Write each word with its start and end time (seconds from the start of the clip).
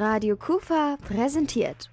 Radio 0.00 0.34
Kufa 0.34 0.96
präsentiert. 1.06 1.90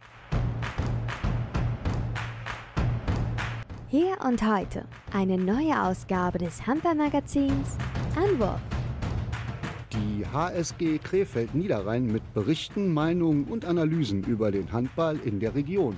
Hier 3.89 4.15
und 4.25 4.41
heute 4.41 4.85
eine 5.11 5.37
neue 5.37 5.83
Ausgabe 5.83 6.37
des 6.37 6.65
Handballmagazins 6.65 7.75
Anwurf. 8.15 8.61
Die 9.91 10.25
HSG 10.25 10.99
Krefeld 10.99 11.53
Niederrhein 11.53 12.05
mit 12.05 12.33
Berichten, 12.33 12.93
Meinungen 12.93 13.43
und 13.43 13.65
Analysen 13.65 14.23
über 14.23 14.51
den 14.51 14.71
Handball 14.71 15.19
in 15.25 15.41
der 15.41 15.53
Region. 15.53 15.97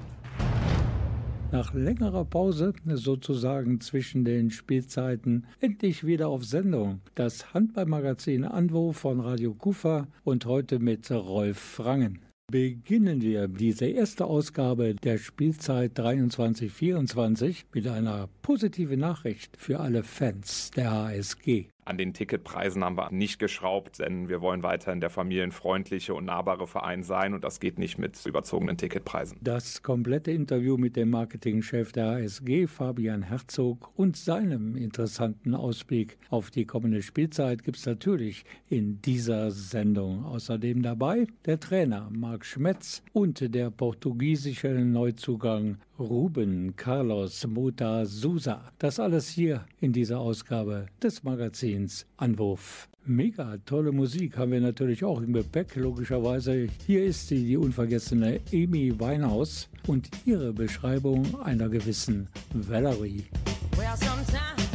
Nach 1.52 1.73
längerer 1.73 2.25
Pause, 2.25 2.73
sozusagen 2.86 3.82
zwischen 3.82 4.23
den 4.23 4.52
Spielzeiten, 4.52 5.47
endlich 5.59 6.05
wieder 6.05 6.27
auf 6.27 6.45
Sendung. 6.45 7.02
Das 7.15 7.55
Handballmagazin 7.55 8.43
Anwo 8.43 8.93
von 8.93 9.20
Radio 9.20 9.55
Kufa 9.55 10.07
und 10.23 10.46
heute 10.46 10.77
mit 10.77 11.09
Rolf 11.09 11.57
Frangen. 11.57 12.20
Beginnen 12.51 13.21
wir 13.21 13.47
diese 13.47 13.86
erste 13.86 14.25
Ausgabe 14.25 14.93
der 14.93 15.18
Spielzeit 15.18 16.00
23-24 16.00 17.65
mit 17.73 17.87
einer 17.87 18.29
positiven 18.43 19.00
Nachricht 19.00 19.57
für 19.57 19.79
alle 19.79 20.04
Fans 20.04 20.70
der 20.75 20.92
HSG. 20.92 21.68
An 21.89 21.98
den 21.98 22.14
Ticketpreisen 22.14 22.84
haben 22.84 22.98
wir 22.98 23.10
nicht 23.10 23.39
geschraubt, 23.39 23.98
denn 23.98 24.29
wir 24.29 24.42
wollen 24.42 24.61
weiterhin 24.61 25.00
der 25.00 25.10
familienfreundliche 25.10 26.14
und 26.14 26.25
nahbare 26.25 26.68
Verein 26.68 27.02
sein 27.02 27.34
und 27.34 27.43
das 27.43 27.60
geht 27.60 27.79
nicht 27.79 27.98
mit 27.98 28.24
überzogenen 28.28 28.78
Ticketpreisen. 28.78 29.39
Das 29.42 29.82
komplette 29.82 30.29
Interview 30.29 30.78
mit 30.78 30.96
dem 30.96 31.10
Marketingchef 31.10 31.92
der 31.92 32.09
ASG, 32.09 32.67
Fabian 32.67 33.23
Herzog, 33.23 33.89
und 33.95 34.17
seinem 34.17 34.75
interessanten 34.75 35.56
Ausblick 35.56 36.20
auf 36.30 36.52
die 36.52 36.66
kommende 36.66 37.02
Spielzeit 37.02 37.64
gibt 37.64 37.78
es 37.78 37.88
natürlich 37.88 38.45
in 38.70 39.02
dieser 39.02 39.50
Sendung. 39.50 40.26
Außerdem 40.26 40.84
dabei 40.84 41.26
der 41.45 41.59
Trainer 41.59 42.08
Marc 42.12 42.45
Schmetz 42.45 43.02
und 43.14 43.56
der 43.56 43.72
portugiesische 43.72 44.68
Neuzugang 44.68 45.80
Ruben 46.00 46.75
Carlos 46.78 47.45
Mota 47.45 48.05
Sousa. 48.05 48.72
Das 48.80 49.00
alles 49.00 49.28
hier 49.28 49.66
in 49.81 49.92
dieser 49.92 50.19
Ausgabe 50.19 50.86
des 51.03 51.23
Magazins 51.23 52.06
Anwurf. 52.16 52.88
Mega 53.06 53.58
tolle 53.66 53.91
Musik 53.91 54.38
haben 54.38 54.52
wir 54.53 54.61
natürlich 54.61 55.03
auch 55.03 55.22
im 55.22 55.33
Gepäck, 55.33 55.75
logischerweise. 55.75 56.67
Hier 56.86 57.03
ist 57.03 57.28
sie, 57.28 57.44
die 57.44 57.58
unvergessene 57.58 58.39
Amy 58.53 58.97
Weinhaus 58.97 59.67
und 59.88 60.09
ihre 60.25 60.53
Beschreibung 60.53 61.41
einer 61.41 61.67
gewissen 61.67 62.30
Valerie. 62.53 63.25
Well, 63.75 64.69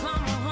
come 0.00 0.24
home. 0.26 0.49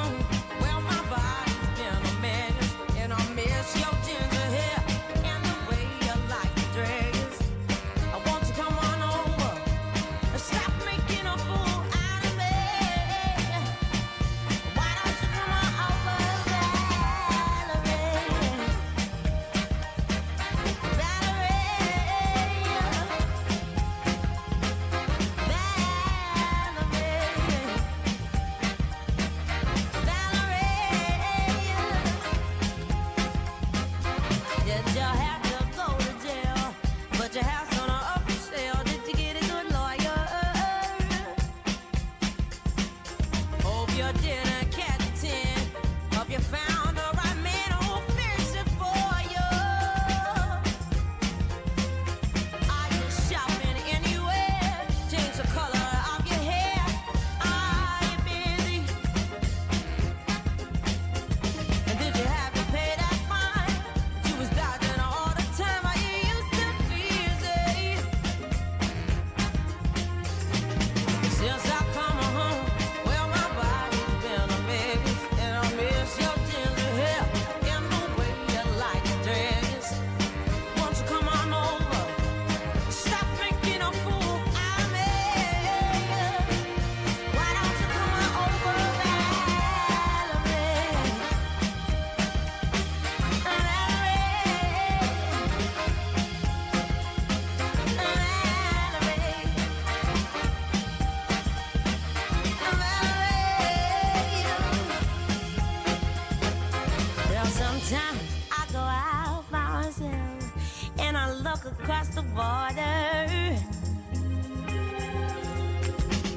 walk 111.64 111.72
across 111.80 112.08
the 112.08 112.22
border, 112.22 113.56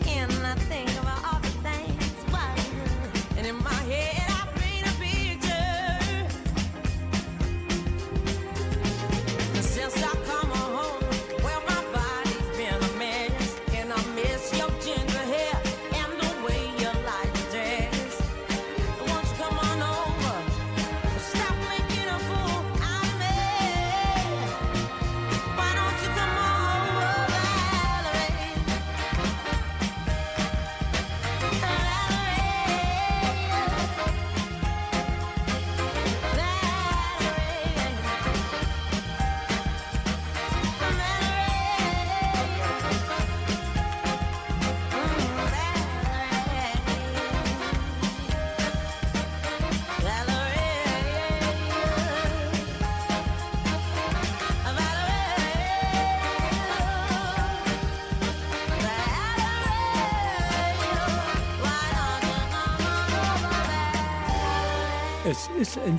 And 0.08 0.32
I 0.46 0.56
think. 0.56 0.91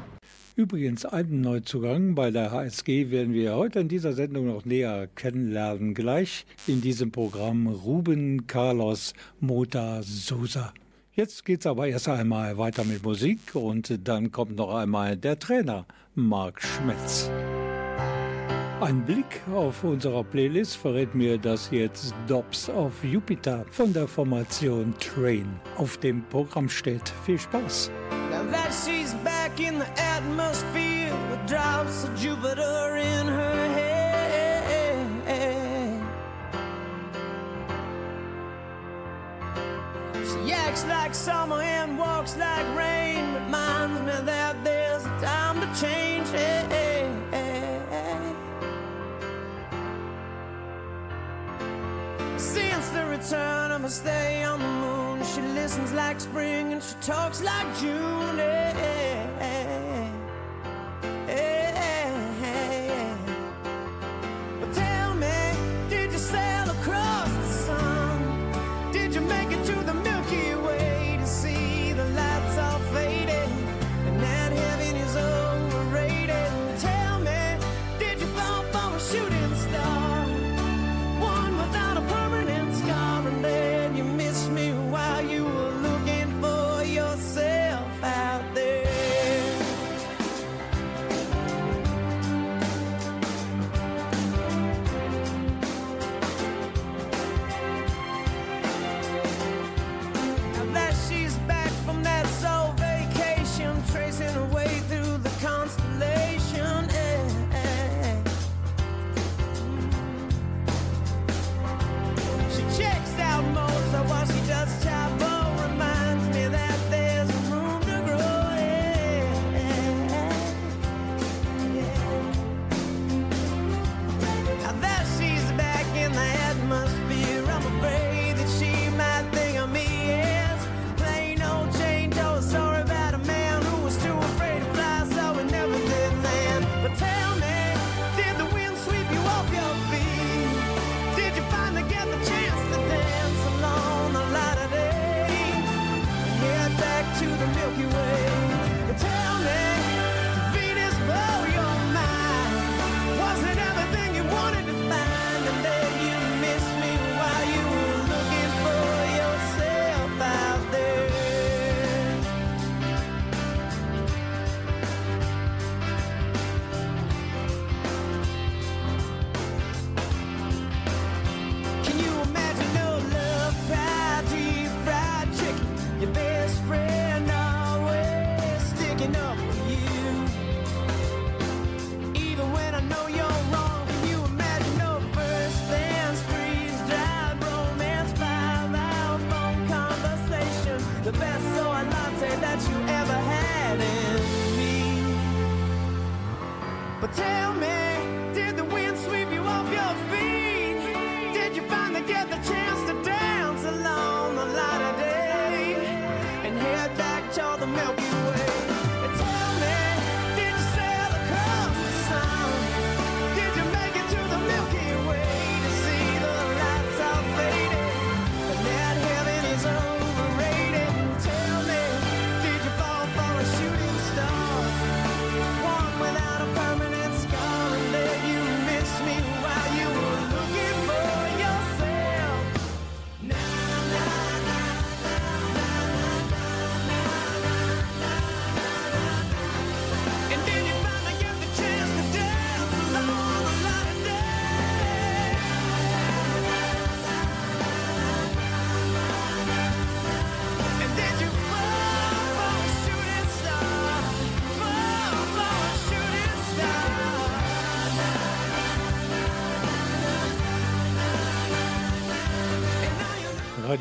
Übrigens 0.55 1.05
einen 1.05 1.41
Neuzugang 1.41 2.15
bei 2.15 2.31
der 2.31 2.51
HSG 2.51 3.11
werden 3.11 3.35
wir 3.35 3.55
heute 3.55 3.81
in 3.81 3.87
dieser 3.87 4.13
Sendung 4.13 4.47
noch 4.47 4.65
näher 4.65 5.07
kennenlernen. 5.13 5.93
Gleich 5.93 6.47
in 6.65 6.81
diesem 6.81 7.11
Programm 7.11 7.67
Ruben 7.67 8.47
Carlos 8.47 9.13
Mota 9.39 10.01
Sosa. 10.01 10.73
Jetzt 11.13 11.43
geht's 11.43 11.65
aber 11.65 11.87
erst 11.87 12.07
einmal 12.07 12.57
weiter 12.57 12.85
mit 12.85 13.03
Musik 13.03 13.53
und 13.53 14.07
dann 14.07 14.31
kommt 14.31 14.55
noch 14.55 14.73
einmal 14.73 15.17
der 15.17 15.37
Trainer 15.37 15.85
Marc 16.15 16.61
Schmetz. 16.61 17.29
Ein 18.79 19.05
Blick 19.05 19.41
auf 19.53 19.83
unserer 19.83 20.23
Playlist 20.23 20.77
verrät 20.77 21.13
mir, 21.13 21.37
dass 21.37 21.69
jetzt 21.69 22.15
Dobbs 22.27 22.69
auf 22.69 23.03
Jupiter 23.03 23.65
von 23.69 23.93
der 23.93 24.07
Formation 24.07 24.93
Train 24.99 25.47
auf 25.77 25.97
dem 25.97 26.23
Programm 26.29 26.69
steht. 26.69 27.09
Viel 27.25 27.37
Spaß! 27.37 27.91
Now 28.31 28.49
that 28.49 28.71
she's 28.73 29.13
back 29.23 29.59
in 29.59 29.79
the 29.79 30.01
atmosphere 30.01 31.01
drops 31.51 32.05
of 32.05 32.15
Jupiter 32.15 32.95
in 32.95 33.27
her 33.27 33.73
head 33.73 33.90
acts 40.83 40.89
like 40.89 41.13
summer 41.15 41.61
and 41.61 41.97
walks 41.97 42.37
like 42.37 42.65
rain. 42.75 43.33
Reminds 43.33 43.99
me 44.01 44.25
that 44.25 44.63
there's 44.63 45.05
a 45.05 45.19
time 45.21 45.59
to 45.61 45.67
change. 45.79 46.27
Hey, 46.29 46.65
hey, 46.69 47.81
hey. 47.91 48.35
Since 52.37 52.89
the 52.89 53.05
return 53.05 53.71
of 53.71 53.83
a 53.83 53.89
stay 53.89 54.43
on 54.43 54.59
the 54.59 54.67
moon, 54.67 55.23
she 55.23 55.41
listens 55.41 55.91
like 55.93 56.19
spring 56.19 56.73
and 56.73 56.81
she 56.83 56.95
talks 57.01 57.41
like 57.41 57.67
June. 57.79 58.21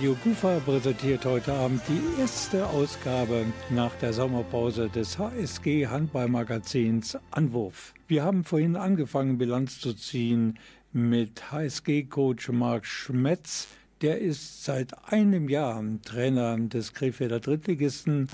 Radio 0.00 0.16
Kufa 0.22 0.58
präsentiert 0.60 1.26
heute 1.26 1.52
Abend 1.52 1.82
die 1.86 2.22
erste 2.22 2.66
Ausgabe 2.68 3.44
nach 3.68 3.94
der 3.96 4.14
Sommerpause 4.14 4.88
des 4.88 5.18
HSG 5.18 5.88
Handballmagazins 5.88 7.18
Anwurf. 7.30 7.92
Wir 8.08 8.24
haben 8.24 8.42
vorhin 8.44 8.76
angefangen, 8.76 9.36
Bilanz 9.36 9.78
zu 9.78 9.92
ziehen 9.92 10.58
mit 10.94 11.52
HSG-Coach 11.52 12.48
Marc 12.48 12.86
Schmetz. 12.86 13.68
Der 14.00 14.22
ist 14.22 14.64
seit 14.64 14.94
einem 15.12 15.50
Jahr 15.50 15.84
Trainer 16.02 16.56
des 16.56 16.94
Krefelder 16.94 17.40
Drittligisten 17.40 18.30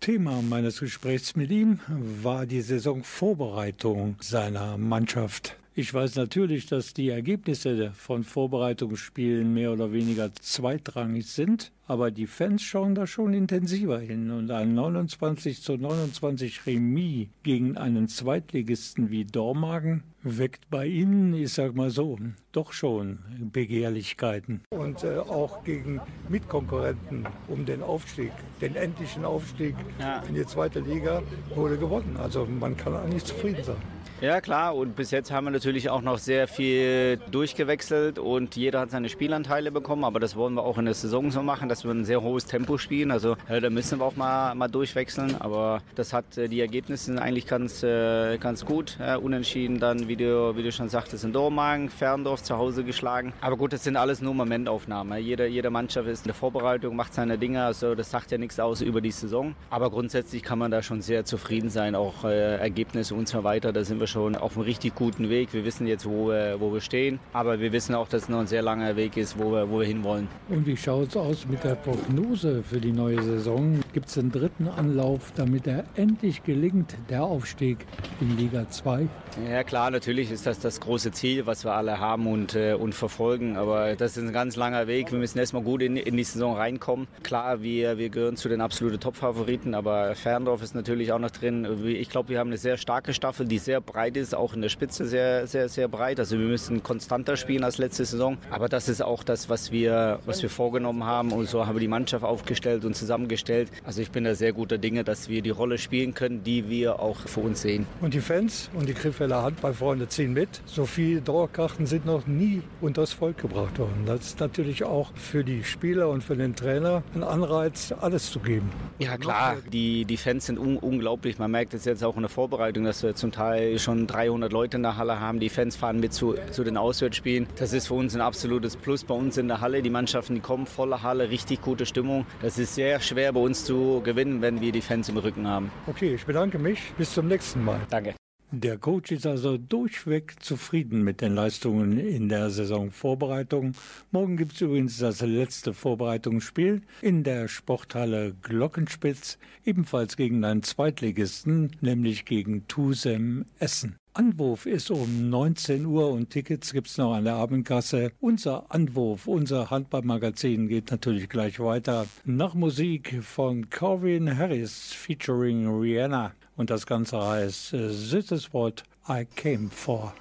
Thema 0.00 0.42
meines 0.42 0.80
Gesprächs 0.80 1.34
mit 1.34 1.50
ihm 1.50 1.80
war 2.22 2.44
die 2.44 2.60
Saisonvorbereitung 2.60 4.16
seiner 4.20 4.76
Mannschaft. 4.76 5.56
Ich 5.78 5.92
weiß 5.92 6.16
natürlich, 6.16 6.64
dass 6.64 6.94
die 6.94 7.10
Ergebnisse 7.10 7.92
von 7.92 8.24
Vorbereitungsspielen 8.24 9.52
mehr 9.52 9.74
oder 9.74 9.92
weniger 9.92 10.34
zweitrangig 10.34 11.26
sind, 11.26 11.70
aber 11.86 12.10
die 12.10 12.26
Fans 12.26 12.62
schauen 12.62 12.94
da 12.94 13.06
schon 13.06 13.34
intensiver 13.34 13.98
hin 13.98 14.30
und 14.30 14.50
ein 14.50 14.74
29 14.74 15.60
zu 15.60 15.76
29 15.76 16.64
Remis 16.64 17.28
gegen 17.42 17.76
einen 17.76 18.08
Zweitligisten 18.08 19.10
wie 19.10 19.26
Dormagen 19.26 20.02
weckt 20.22 20.70
bei 20.70 20.86
Ihnen, 20.86 21.34
ich 21.34 21.52
sag 21.52 21.74
mal 21.74 21.90
so, 21.90 22.18
doch 22.52 22.72
schon 22.72 23.18
Begehrlichkeiten. 23.52 24.62
Und 24.70 25.04
äh, 25.04 25.18
auch 25.18 25.62
gegen 25.62 26.00
Mitkonkurrenten 26.30 27.26
um 27.48 27.66
den 27.66 27.82
Aufstieg, 27.82 28.32
den 28.62 28.76
endlichen 28.76 29.26
Aufstieg 29.26 29.74
ja. 30.00 30.22
in 30.26 30.36
die 30.36 30.46
zweite 30.46 30.80
Liga 30.80 31.22
wurde 31.54 31.76
gewonnen. 31.76 32.16
Also 32.16 32.46
man 32.46 32.78
kann 32.78 32.96
eigentlich 32.96 33.26
zufrieden 33.26 33.62
sein. 33.62 33.95
Ja 34.22 34.40
klar, 34.40 34.74
und 34.74 34.96
bis 34.96 35.10
jetzt 35.10 35.30
haben 35.30 35.44
wir 35.44 35.50
natürlich 35.50 35.90
auch 35.90 36.00
noch 36.00 36.16
sehr 36.16 36.48
viel 36.48 37.18
durchgewechselt 37.30 38.18
und 38.18 38.56
jeder 38.56 38.80
hat 38.80 38.90
seine 38.90 39.10
Spielanteile 39.10 39.70
bekommen, 39.70 40.04
aber 40.04 40.20
das 40.20 40.36
wollen 40.36 40.54
wir 40.54 40.62
auch 40.62 40.78
in 40.78 40.86
der 40.86 40.94
Saison 40.94 41.30
so 41.30 41.42
machen, 41.42 41.68
dass 41.68 41.84
wir 41.84 41.90
ein 41.90 42.06
sehr 42.06 42.22
hohes 42.22 42.46
Tempo 42.46 42.78
spielen. 42.78 43.10
Also 43.10 43.36
äh, 43.46 43.60
da 43.60 43.68
müssen 43.68 43.98
wir 43.98 44.06
auch 44.06 44.16
mal, 44.16 44.54
mal 44.54 44.68
durchwechseln, 44.68 45.36
aber 45.38 45.82
das 45.96 46.14
hat 46.14 46.38
äh, 46.38 46.48
die 46.48 46.62
Ergebnisse 46.62 47.20
eigentlich 47.20 47.46
ganz, 47.46 47.82
äh, 47.82 48.38
ganz 48.38 48.64
gut. 48.64 48.96
Unentschieden 49.22 49.80
dann, 49.80 50.08
wie 50.08 50.16
du, 50.16 50.56
wie 50.56 50.62
du 50.62 50.72
schon 50.72 50.88
sagtest, 50.88 51.22
in 51.24 51.34
Dormagen, 51.34 51.90
Ferndorf 51.90 52.42
zu 52.42 52.56
Hause 52.56 52.84
geschlagen. 52.84 53.34
Aber 53.42 53.58
gut, 53.58 53.74
das 53.74 53.84
sind 53.84 53.96
alles 53.96 54.22
nur 54.22 54.32
Momentaufnahmen. 54.32 55.22
Jede, 55.22 55.46
jede 55.46 55.68
Mannschaft 55.68 56.08
ist 56.08 56.20
in 56.20 56.28
der 56.28 56.34
Vorbereitung, 56.34 56.96
macht 56.96 57.12
seine 57.12 57.36
Dinge, 57.36 57.64
also 57.64 57.94
das 57.94 58.10
sagt 58.10 58.30
ja 58.30 58.38
nichts 58.38 58.58
aus 58.58 58.80
über 58.80 59.02
die 59.02 59.10
Saison. 59.10 59.54
Aber 59.68 59.90
grundsätzlich 59.90 60.42
kann 60.42 60.58
man 60.58 60.70
da 60.70 60.82
schon 60.82 61.02
sehr 61.02 61.26
zufrieden 61.26 61.68
sein, 61.68 61.94
auch 61.94 62.24
äh, 62.24 62.56
Ergebnisse 62.56 63.14
und 63.14 63.28
so 63.28 63.44
weiter, 63.44 63.74
da 63.74 63.84
sind 63.84 64.00
wir 64.00 64.05
wir 64.06 64.08
schon 64.08 64.36
auf 64.36 64.56
einem 64.56 64.64
richtig 64.64 64.94
guten 64.94 65.28
Weg. 65.28 65.52
Wir 65.52 65.64
wissen 65.64 65.86
jetzt, 65.86 66.06
wo 66.06 66.28
wir, 66.28 66.60
wo 66.60 66.72
wir 66.72 66.80
stehen, 66.80 67.18
aber 67.32 67.60
wir 67.60 67.72
wissen 67.72 67.94
auch, 67.94 68.08
dass 68.08 68.22
es 68.24 68.28
noch 68.28 68.40
ein 68.40 68.46
sehr 68.46 68.62
langer 68.62 68.96
Weg 68.96 69.16
ist, 69.16 69.38
wo 69.38 69.50
wir, 69.52 69.68
wo 69.70 69.80
wir 69.80 69.86
hinwollen. 69.86 70.28
Und 70.48 70.66
wie 70.66 70.76
schaut 70.76 71.08
es 71.08 71.16
aus 71.16 71.46
mit 71.46 71.64
der 71.64 71.74
Prognose 71.74 72.62
für 72.62 72.80
die 72.80 72.92
neue 72.92 73.22
Saison? 73.22 73.80
Gibt 73.92 74.08
es 74.08 74.18
einen 74.18 74.30
dritten 74.30 74.68
Anlauf, 74.68 75.32
damit 75.34 75.66
er 75.66 75.84
endlich 75.96 76.44
gelingt, 76.44 76.96
der 77.10 77.24
Aufstieg 77.24 77.78
in 78.20 78.36
Liga 78.36 78.68
2? 78.68 79.08
Ja 79.50 79.64
klar, 79.64 79.90
natürlich 79.90 80.30
ist 80.30 80.46
das 80.46 80.60
das 80.60 80.80
große 80.80 81.12
Ziel, 81.12 81.46
was 81.46 81.64
wir 81.64 81.72
alle 81.72 81.98
haben 81.98 82.26
und, 82.26 82.54
äh, 82.54 82.74
und 82.74 82.94
verfolgen, 82.94 83.56
aber 83.56 83.96
das 83.96 84.16
ist 84.16 84.22
ein 84.22 84.32
ganz 84.32 84.56
langer 84.56 84.86
Weg. 84.86 85.10
Wir 85.10 85.18
müssen 85.18 85.38
erstmal 85.38 85.62
gut 85.62 85.82
in, 85.82 85.96
in 85.96 86.16
die 86.16 86.24
Saison 86.24 86.56
reinkommen. 86.56 87.08
Klar, 87.22 87.60
wir, 87.62 87.98
wir 87.98 88.08
gehören 88.08 88.36
zu 88.36 88.48
den 88.48 88.60
absoluten 88.60 89.00
Top-Favoriten, 89.00 89.74
aber 89.74 90.14
Ferndorf 90.14 90.62
ist 90.62 90.74
natürlich 90.74 91.12
auch 91.12 91.18
noch 91.18 91.30
drin. 91.30 91.66
Ich 91.86 92.08
glaube, 92.08 92.30
wir 92.30 92.38
haben 92.38 92.48
eine 92.48 92.56
sehr 92.56 92.76
starke 92.76 93.12
Staffel, 93.12 93.46
die 93.46 93.58
sehr 93.58 93.80
breit 93.80 93.95
ist, 93.96 94.34
auch 94.34 94.52
in 94.52 94.60
der 94.60 94.68
Spitze 94.68 95.06
sehr, 95.06 95.46
sehr, 95.46 95.68
sehr 95.68 95.88
breit. 95.88 96.20
Also 96.20 96.38
wir 96.38 96.46
müssen 96.46 96.82
konstanter 96.82 97.36
spielen 97.36 97.64
als 97.64 97.78
letzte 97.78 98.04
Saison. 98.04 98.36
Aber 98.50 98.68
das 98.68 98.88
ist 98.88 99.02
auch 99.02 99.22
das, 99.22 99.48
was 99.48 99.72
wir, 99.72 100.20
was 100.26 100.42
wir 100.42 100.50
vorgenommen 100.50 101.04
haben. 101.04 101.32
Und 101.32 101.48
so 101.48 101.66
haben 101.66 101.76
wir 101.76 101.80
die 101.80 101.88
Mannschaft 101.88 102.24
aufgestellt 102.24 102.84
und 102.84 102.94
zusammengestellt. 102.94 103.70
Also 103.84 104.02
ich 104.02 104.10
bin 104.10 104.24
da 104.24 104.34
sehr 104.34 104.52
guter 104.52 104.76
Dinge, 104.76 105.02
dass 105.02 105.28
wir 105.28 105.40
die 105.40 105.50
Rolle 105.50 105.78
spielen 105.78 106.12
können, 106.12 106.44
die 106.44 106.68
wir 106.68 107.00
auch 107.00 107.20
für 107.20 107.40
uns 107.40 107.62
sehen. 107.62 107.86
Und 108.02 108.12
die 108.12 108.20
Fans 108.20 108.68
und 108.74 108.88
die 108.88 108.94
Krefelder 108.94 109.42
Handballfreunde 109.42 110.08
ziehen 110.08 110.34
mit. 110.34 110.60
So 110.66 110.84
viele 110.84 111.22
Dauerkarten 111.22 111.86
sind 111.86 112.04
noch 112.04 112.26
nie 112.26 112.62
unter 112.80 113.00
das 113.00 113.12
Volk 113.12 113.38
gebracht 113.38 113.78
worden. 113.78 114.04
Das 114.04 114.26
ist 114.26 114.40
natürlich 114.40 114.84
auch 114.84 115.12
für 115.14 115.42
die 115.42 115.64
Spieler 115.64 116.10
und 116.10 116.22
für 116.22 116.36
den 116.36 116.54
Trainer 116.54 117.02
ein 117.14 117.22
Anreiz, 117.22 117.94
alles 117.98 118.30
zu 118.30 118.40
geben. 118.40 118.70
Ja 118.98 119.16
klar, 119.16 119.56
die, 119.72 120.04
die 120.04 120.16
Fans 120.16 120.46
sind 120.46 120.58
un 120.58 120.76
unglaublich. 120.76 121.38
Man 121.38 121.50
merkt 121.50 121.72
es 121.74 121.84
jetzt 121.84 122.04
auch 122.04 122.16
in 122.16 122.22
der 122.22 122.28
Vorbereitung, 122.28 122.84
dass 122.84 123.02
wir 123.02 123.14
zum 123.14 123.32
Teil 123.32 123.78
schon 123.86 124.08
300 124.08 124.52
Leute 124.52 124.76
in 124.76 124.82
der 124.82 124.96
Halle 124.96 125.20
haben. 125.20 125.38
Die 125.38 125.48
Fans 125.48 125.76
fahren 125.76 126.00
mit 126.00 126.12
zu, 126.12 126.34
zu 126.50 126.64
den 126.64 126.76
Auswärtsspielen. 126.76 127.46
Das 127.56 127.72
ist 127.72 127.86
für 127.86 127.94
uns 127.94 128.16
ein 128.16 128.20
absolutes 128.20 128.76
Plus 128.76 129.04
bei 129.04 129.14
uns 129.14 129.36
in 129.36 129.46
der 129.46 129.60
Halle. 129.60 129.80
Die 129.80 129.90
Mannschaften, 129.90 130.34
die 130.34 130.40
kommen 130.40 130.66
voller 130.66 131.04
Halle, 131.04 131.30
richtig 131.30 131.62
gute 131.62 131.86
Stimmung. 131.86 132.26
Das 132.42 132.58
ist 132.58 132.74
sehr 132.74 132.98
schwer 133.00 133.32
bei 133.32 133.40
uns 133.40 133.64
zu 133.64 134.02
gewinnen, 134.02 134.42
wenn 134.42 134.60
wir 134.60 134.72
die 134.72 134.82
Fans 134.82 135.08
im 135.08 135.16
Rücken 135.18 135.46
haben. 135.46 135.70
Okay, 135.86 136.14
ich 136.14 136.26
bedanke 136.26 136.58
mich. 136.58 136.92
Bis 136.98 137.14
zum 137.14 137.28
nächsten 137.28 137.64
Mal. 137.64 137.80
Danke. 137.88 138.14
Der 138.52 138.78
Coach 138.78 139.10
ist 139.10 139.26
also 139.26 139.56
durchweg 139.56 140.36
zufrieden 140.40 141.02
mit 141.02 141.20
den 141.20 141.34
Leistungen 141.34 141.98
in 141.98 142.28
der 142.28 142.48
Saisonvorbereitung. 142.50 143.72
Morgen 144.12 144.36
gibt 144.36 144.52
es 144.52 144.60
übrigens 144.60 144.98
das 144.98 145.20
letzte 145.20 145.74
Vorbereitungsspiel 145.74 146.82
in 147.02 147.24
der 147.24 147.48
Sporthalle 147.48 148.36
Glockenspitz, 148.42 149.38
ebenfalls 149.64 150.16
gegen 150.16 150.44
einen 150.44 150.62
Zweitligisten, 150.62 151.72
nämlich 151.80 152.24
gegen 152.24 152.68
Tusem 152.68 153.46
Essen. 153.58 153.96
Anwurf 154.14 154.64
ist 154.64 154.92
um 154.92 155.28
19 155.28 155.84
Uhr 155.84 156.08
und 156.10 156.30
Tickets 156.30 156.72
gibt 156.72 156.86
es 156.86 156.98
noch 156.98 157.14
an 157.14 157.24
der 157.24 157.34
Abendkasse. 157.34 158.12
Unser 158.20 158.70
Anwurf, 158.70 159.26
unser 159.26 159.70
Handballmagazin 159.70 160.68
geht 160.68 160.92
natürlich 160.92 161.28
gleich 161.28 161.58
weiter. 161.58 162.06
Nach 162.24 162.54
Musik 162.54 163.22
von 163.24 163.70
Corvin 163.70 164.38
Harris 164.38 164.92
featuring 164.92 165.66
Rihanna. 165.66 166.32
Und 166.56 166.70
das 166.70 166.86
Ganze 166.86 167.22
heißt 167.22 167.74
äh, 167.74 167.88
This 167.88 168.32
is 168.32 168.52
what 168.52 168.82
I 169.08 169.26
came 169.36 169.70
for. 169.70 170.12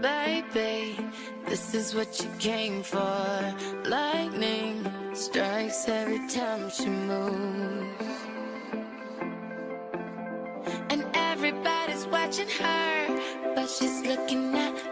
Baby, 0.00 0.96
this 1.48 1.74
is 1.74 1.94
what 1.94 2.08
you 2.20 2.28
came 2.38 2.82
for. 2.82 3.54
Lightning 3.84 4.84
strikes 5.14 5.86
every 5.88 6.20
time 6.28 6.68
she 6.70 6.88
moves. 6.88 7.86
And 10.90 11.04
everybody's 11.14 12.06
watching 12.08 12.48
her, 12.48 13.54
but 13.54 13.68
she's 13.68 14.02
looking 14.04 14.54
at 14.56 14.91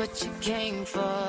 what 0.00 0.24
you 0.24 0.30
came 0.40 0.82
for. 0.86 1.19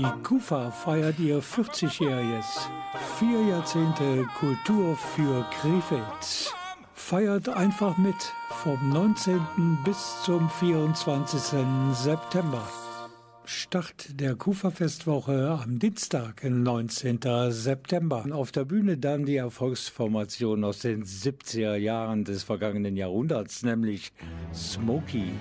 Die 0.00 0.22
KUFA 0.22 0.70
feiert 0.70 1.18
ihr 1.18 1.42
40-jähriges. 1.42 2.70
Vier 3.18 3.42
Jahrzehnte 3.42 4.26
Kultur 4.38 4.96
für 4.96 5.44
Krefeld. 5.50 6.54
Feiert 6.94 7.50
einfach 7.50 7.98
mit 7.98 8.14
vom 8.48 8.78
19. 8.88 9.38
bis 9.84 10.22
zum 10.24 10.48
24. 10.48 11.58
September. 11.92 12.66
Start 13.44 14.18
der 14.18 14.36
Kufa-Festwoche 14.36 15.60
am 15.62 15.78
Dienstag, 15.78 16.44
19. 16.44 17.18
September. 17.50 18.24
Auf 18.32 18.52
der 18.52 18.64
Bühne 18.64 18.96
dann 18.96 19.26
die 19.26 19.36
Erfolgsformation 19.36 20.64
aus 20.64 20.78
den 20.78 21.04
70er 21.04 21.76
Jahren 21.76 22.24
des 22.24 22.42
vergangenen 22.42 22.96
Jahrhunderts, 22.96 23.62
nämlich 23.64 24.14
Smokey. 24.54 25.32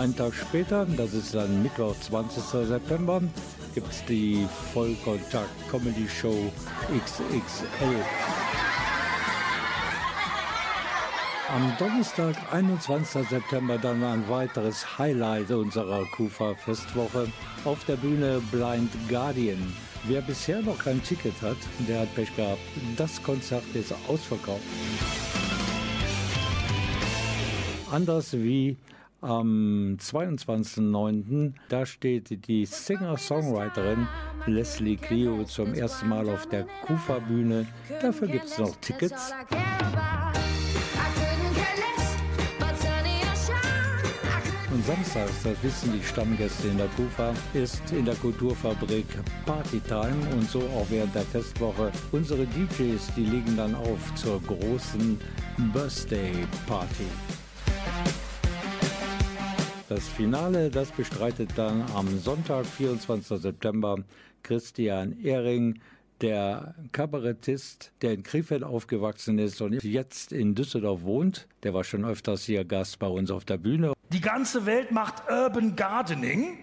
Einen 0.00 0.16
Tag 0.16 0.32
später, 0.32 0.86
das 0.96 1.12
ist 1.12 1.34
dann 1.34 1.62
Mittwoch, 1.62 1.94
20. 1.94 2.42
September, 2.66 3.20
gibt 3.74 3.90
es 3.90 4.02
die 4.06 4.48
Vollkontakt 4.72 5.50
Comedy 5.70 6.08
Show 6.08 6.50
XXL. 6.88 7.96
Am 11.54 11.74
Donnerstag, 11.78 12.34
21. 12.50 13.28
September, 13.28 13.76
dann 13.76 14.02
ein 14.02 14.26
weiteres 14.26 14.98
Highlight 14.98 15.50
unserer 15.50 16.06
Kufa-Festwoche. 16.16 17.30
Auf 17.66 17.84
der 17.84 17.96
Bühne 17.96 18.40
Blind 18.50 18.90
Guardian. 19.06 19.70
Wer 20.04 20.22
bisher 20.22 20.62
noch 20.62 20.78
kein 20.78 21.02
Ticket 21.02 21.34
hat, 21.42 21.58
der 21.86 22.00
hat 22.00 22.14
Pech 22.14 22.34
gehabt. 22.34 22.62
Das 22.96 23.22
Konzert 23.22 23.64
ist 23.74 23.92
ausverkauft. 24.08 24.62
Anders 27.90 28.32
wie 28.32 28.78
am 29.20 29.96
22.09. 30.00 31.52
Da 31.68 31.86
steht 31.86 32.46
die 32.46 32.66
Singer-Songwriterin 32.66 34.06
Leslie 34.46 34.96
Clio 34.96 35.44
zum 35.44 35.74
ersten 35.74 36.08
Mal 36.08 36.28
auf 36.28 36.48
der 36.48 36.66
Kufa-Bühne. 36.86 37.66
Dafür 38.00 38.28
gibt 38.28 38.46
es 38.46 38.58
noch 38.58 38.74
Tickets. 38.76 39.32
Und 44.72 44.86
samstags, 44.86 45.42
das 45.42 45.62
wissen 45.62 45.92
die 45.92 46.02
Stammgäste 46.02 46.68
in 46.68 46.78
der 46.78 46.86
Kufa, 46.88 47.34
ist 47.52 47.90
in 47.90 48.04
der 48.04 48.14
Kulturfabrik 48.14 49.04
Partytime 49.44 50.16
und 50.32 50.48
so 50.48 50.60
auch 50.60 50.86
während 50.88 51.14
der 51.14 51.22
Festwoche. 51.22 51.92
Unsere 52.12 52.46
DJs, 52.46 53.14
die 53.16 53.26
legen 53.26 53.56
dann 53.56 53.74
auf 53.74 54.14
zur 54.14 54.40
großen 54.42 55.20
Birthday 55.72 56.32
Party. 56.66 57.06
Das 59.90 60.06
Finale, 60.06 60.70
das 60.70 60.92
bestreitet 60.92 61.50
dann 61.56 61.82
am 61.96 62.20
Sonntag, 62.20 62.64
24. 62.64 63.40
September, 63.40 63.96
Christian 64.44 65.20
Ehring, 65.20 65.80
der 66.20 66.76
Kabarettist, 66.92 67.90
der 68.00 68.12
in 68.12 68.22
Krefeld 68.22 68.62
aufgewachsen 68.62 69.40
ist 69.40 69.60
und 69.60 69.82
jetzt 69.82 70.30
in 70.30 70.54
Düsseldorf 70.54 71.02
wohnt. 71.02 71.48
Der 71.64 71.74
war 71.74 71.82
schon 71.82 72.04
öfters 72.04 72.44
hier 72.44 72.64
Gast 72.64 73.00
bei 73.00 73.08
uns 73.08 73.32
auf 73.32 73.44
der 73.44 73.58
Bühne. 73.58 73.92
Die 74.12 74.20
ganze 74.20 74.64
Welt 74.64 74.92
macht 74.92 75.28
Urban 75.28 75.74
Gardening. 75.74 76.58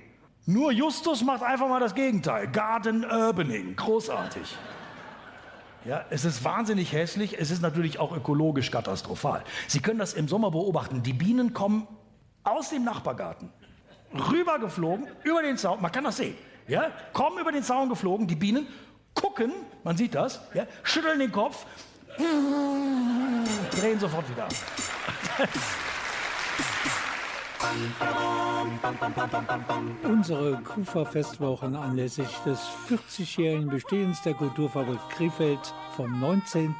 Nur 0.45 0.71
Justus 0.71 1.21
macht 1.21 1.43
einfach 1.43 1.67
mal 1.67 1.81
das 1.81 1.95
Gegenteil. 1.95 2.47
Garden 2.47 3.03
Urbaning. 3.03 3.75
Großartig. 3.75 4.55
Ja, 5.83 6.05
es 6.11 6.23
ist 6.23 6.45
wahnsinnig 6.45 6.93
hässlich. 6.93 7.37
Es 7.37 7.51
ist 7.51 7.61
natürlich 7.61 7.99
auch 7.99 8.15
ökologisch 8.15 8.71
katastrophal. 8.71 9.43
Sie 9.67 9.81
können 9.81 9.99
das 9.99 10.13
im 10.13 10.29
Sommer 10.29 10.49
beobachten. 10.51 11.03
Die 11.03 11.11
Bienen 11.11 11.53
kommen 11.53 11.89
aus 12.47 12.69
dem 12.69 12.83
Nachbargarten 12.83 13.51
rübergeflogen, 14.13 15.07
über 15.23 15.41
den 15.41 15.57
Zaun. 15.57 15.81
Man 15.81 15.91
kann 15.91 16.03
das 16.03 16.17
sehen. 16.17 16.37
Ja, 16.67 16.91
kommen 17.13 17.39
über 17.39 17.51
den 17.51 17.63
Zaun 17.63 17.89
geflogen. 17.89 18.27
Die 18.27 18.35
Bienen 18.35 18.67
gucken, 19.13 19.51
man 19.83 19.97
sieht 19.97 20.15
das, 20.15 20.41
ja, 20.53 20.65
schütteln 20.83 21.19
den 21.19 21.31
Kopf, 21.31 21.65
drehen 23.71 23.99
sofort 23.99 24.29
wieder 24.29 24.45
ab. 24.45 24.53
Unsere 30.03 30.61
Kufa-Festwochen 30.63 31.75
anlässlich 31.75 32.29
des 32.45 32.59
40-jährigen 32.89 33.69
Bestehens 33.69 34.21
der 34.21 34.35
Kulturfabrik 34.35 34.99
Krefeld 35.09 35.73
vom 35.95 36.19
19. 36.19 36.75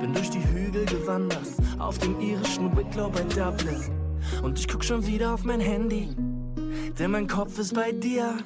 Bin 0.01 0.15
durch 0.15 0.31
die 0.31 0.43
Hügel 0.43 0.87
gewandert, 0.87 1.47
auf 1.79 1.99
dem 1.99 2.19
irischen 2.19 2.75
Wicklow 2.77 3.11
bei 3.11 3.23
Dublin. 3.25 3.83
Und 4.43 4.59
ich 4.59 4.67
guck 4.67 4.83
schon 4.83 5.07
wieder 5.07 5.35
auf 5.35 5.45
mein 5.45 5.61
Handy, 5.61 6.09
denn 6.99 7.11
mein 7.11 7.27
Kopf 7.27 7.59
ist 7.59 7.75
bei 7.75 7.93
dir. 7.93 8.39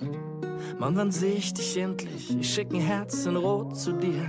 Mann, 0.81 0.97
wann 0.97 1.13
seh 1.13 1.35
ich 1.35 1.55
dich 1.55 1.77
endlich? 1.77 2.37
Ich 2.37 2.53
schick 2.53 2.73
ein 2.73 2.81
Herz 2.81 3.27
in 3.27 3.37
Rot 3.37 3.77
zu 3.77 3.93
dir. 3.93 4.29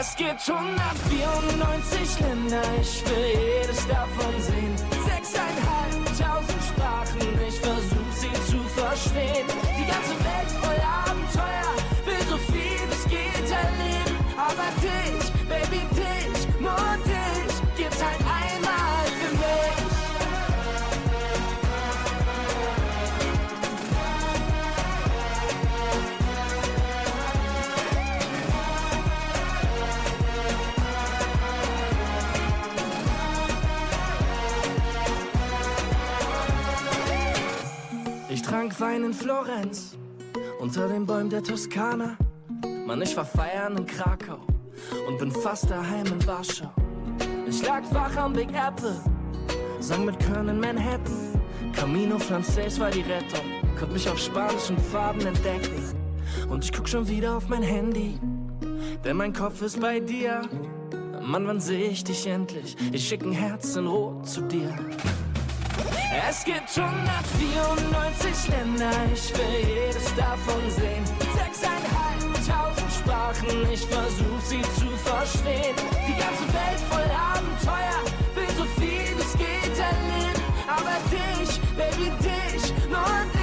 Es 0.00 0.14
gibt 0.14 0.48
194 0.48 2.20
Länder, 2.20 2.62
ich 2.80 3.02
will 3.04 3.26
jedes 3.34 3.84
davon 3.88 4.32
sehen. 4.38 4.76
Sechseinhalbtausend 5.04 6.62
Sprachen, 6.70 7.18
ich 7.48 7.58
versuch 7.58 8.12
sie 8.14 8.32
zu 8.48 8.62
verstehen. 8.78 9.46
Die 9.76 9.86
ganze 9.90 10.14
Welt 10.22 10.50
voll 10.62 10.80
Abenteuer, 11.02 11.74
will 12.04 12.24
so 12.30 12.38
viel 12.52 12.78
es 12.92 13.04
geht 13.10 13.50
erleben. 13.50 14.16
Aber 14.36 14.70
dich, 14.80 15.32
Baby, 15.48 15.82
dich, 15.92 16.46
nur 16.60 16.96
dich, 17.04 17.17
trank 38.58 38.80
Wein 38.80 39.04
in 39.04 39.14
Florenz, 39.14 39.96
unter 40.58 40.88
den 40.88 41.06
Bäumen 41.06 41.30
der 41.30 41.44
Toskana. 41.44 42.16
Mann, 42.86 43.00
ich 43.00 43.16
war 43.16 43.24
feiern 43.24 43.76
in 43.76 43.86
Krakau 43.86 44.40
und 45.06 45.16
bin 45.16 45.30
fast 45.30 45.70
daheim 45.70 46.06
in 46.06 46.26
Warschau. 46.26 46.72
Ich 47.46 47.64
lag 47.64 47.82
wach 47.92 48.16
am 48.16 48.32
Big 48.32 48.48
Apple, 48.52 48.96
sang 49.78 50.06
mit 50.06 50.18
Köln 50.18 50.48
in 50.48 50.58
Manhattan. 50.58 51.40
Camino 51.72 52.18
Frances 52.18 52.80
war 52.80 52.90
die 52.90 53.02
Rettung, 53.02 53.46
konnt 53.78 53.92
mich 53.92 54.08
auf 54.08 54.18
spanischen 54.18 54.76
Farben 54.76 55.24
entdecken. 55.24 55.94
Und 56.48 56.64
ich 56.64 56.72
guck 56.72 56.88
schon 56.88 57.06
wieder 57.06 57.36
auf 57.36 57.48
mein 57.48 57.62
Handy, 57.62 58.18
denn 59.04 59.18
mein 59.18 59.32
Kopf 59.32 59.62
ist 59.62 59.78
bei 59.78 60.00
dir. 60.00 60.42
Mann, 61.22 61.46
wann 61.46 61.60
seh 61.60 61.84
ich 61.84 62.02
dich 62.02 62.26
endlich? 62.26 62.76
Ich 62.90 63.06
schick 63.06 63.22
ein 63.22 63.30
Herz 63.30 63.76
in 63.76 63.86
Rot 63.86 64.26
zu 64.26 64.40
dir. 64.40 64.74
Es 66.26 66.44
gibt 66.44 66.68
194 66.76 68.48
Länder, 68.48 68.90
ich 69.12 69.32
will 69.34 69.68
jedes 69.68 70.14
davon 70.16 70.70
sehen. 70.70 71.04
Sechseinhalbtausend 71.36 72.92
Sprachen, 72.92 73.70
ich 73.72 73.86
versuch 73.86 74.40
sie 74.42 74.62
zu 74.62 74.90
verstehen. 74.96 75.76
Die 76.06 76.16
ganze 76.18 76.46
Welt 76.52 76.80
voll 76.90 77.10
Abenteuer, 77.14 78.02
will 78.34 78.50
so 78.56 78.64
viel 78.80 79.14
es 79.18 79.32
geht 79.38 79.78
erleben. 79.78 80.42
Aber 80.66 80.96
dich, 81.10 81.60
Baby, 81.76 82.10
dich, 82.20 82.72
nur 82.88 83.32
dich, 83.32 83.37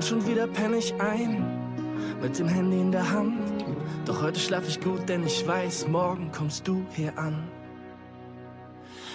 Und 0.00 0.06
schon 0.06 0.26
wieder 0.26 0.46
penne 0.46 0.78
ich 0.78 0.94
ein, 0.98 1.44
mit 2.22 2.38
dem 2.38 2.48
Handy 2.48 2.80
in 2.80 2.90
der 2.90 3.10
Hand. 3.10 3.36
Doch 4.06 4.22
heute 4.22 4.40
schlaf 4.40 4.66
ich 4.66 4.80
gut, 4.80 5.06
denn 5.06 5.26
ich 5.26 5.46
weiß, 5.46 5.88
morgen 5.88 6.32
kommst 6.32 6.66
du 6.66 6.86
hier 6.96 7.12
an. 7.18 7.46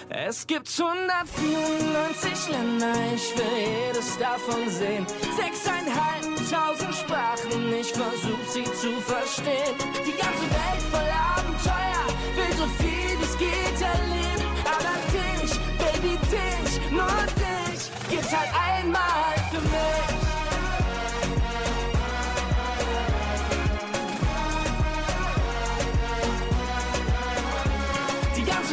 Es 0.08 0.46
gibt 0.46 0.68
194 0.68 2.50
Länder, 2.52 2.92
ich 3.12 3.36
will 3.36 3.88
jedes 3.88 4.16
davon 4.16 4.70
sehen. 4.70 5.04
Sechseinhalbtausend 5.36 6.94
Sprachen, 6.94 7.72
ich 7.80 7.92
versuch 7.92 8.46
sie 8.46 8.62
zu 8.62 8.92
verstehen. 9.00 9.74
Die 10.06 10.12
ganze 10.12 10.46
Welt 10.54 10.82
voll 10.92 11.10
Abenteuer, 11.34 12.06
will 12.36 12.56
so 12.56 12.66
viel 12.80 13.18
es 13.24 13.36
geht 13.36 13.80
erleben. 13.82 14.46
Aber 14.62 14.94
dich, 15.10 15.50
Baby, 15.80 16.16
dich, 16.30 16.92
nur 16.92 17.26
dich, 17.34 17.90
gibt's 18.08 18.30
halt 18.30 18.52
einmal 18.54 19.35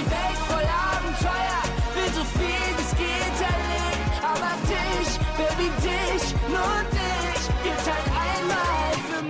Die 0.03 0.11
Welt 0.11 0.39
voll 0.49 0.67
Abenteuer, 0.91 1.63
will 1.95 2.11
so 2.13 2.23
viel 2.37 2.73
es 2.77 2.91
geht 2.97 3.37
erleben. 3.39 4.03
Aber 4.21 4.53
dich, 4.67 5.11
Baby, 5.37 5.67
dich, 5.81 6.25
nur 6.49 6.77
dich, 6.91 7.43
gibt's 7.63 7.87
halt 7.87 8.07
einmal 8.27 8.91
für 9.09 9.23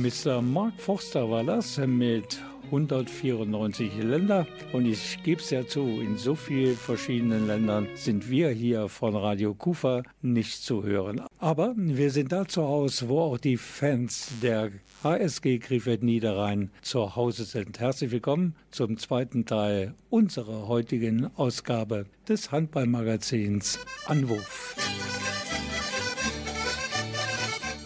mich. 0.00 0.24
Mr. 0.24 0.40
Mark 0.40 0.72
Forster 0.78 1.30
war 1.30 1.44
das 1.44 1.76
mit 1.78 2.40
194 2.70 4.02
Länder. 4.02 4.46
Und 4.72 4.86
ich 4.86 5.22
gebe 5.22 5.40
es 5.40 5.50
ja 5.50 5.66
zu, 5.66 6.00
in 6.00 6.16
so 6.16 6.34
vielen 6.34 6.76
verschiedenen 6.76 7.46
Ländern 7.46 7.88
sind 7.94 8.30
wir 8.30 8.50
hier 8.50 8.88
von 8.88 9.16
Radio 9.16 9.54
Kufa 9.54 10.02
nicht 10.22 10.62
zu 10.62 10.84
hören. 10.84 11.20
Aber 11.38 11.74
wir 11.76 12.10
sind 12.10 12.32
da 12.32 12.46
zu 12.46 12.62
Hause, 12.62 13.08
wo 13.08 13.20
auch 13.20 13.38
die 13.38 13.56
Fans 13.56 14.30
der 14.42 14.70
HSG 15.02 15.58
Krefeld 15.58 16.02
Niederrhein 16.02 16.70
zu 16.82 17.16
Hause 17.16 17.44
sind. 17.44 17.80
Herzlich 17.80 18.10
willkommen 18.12 18.54
zum 18.70 18.98
zweiten 18.98 19.46
Teil 19.46 19.94
unserer 20.08 20.68
heutigen 20.68 21.30
Ausgabe 21.36 22.06
des 22.28 22.52
Handballmagazins 22.52 23.80
Anwurf. 24.06 24.76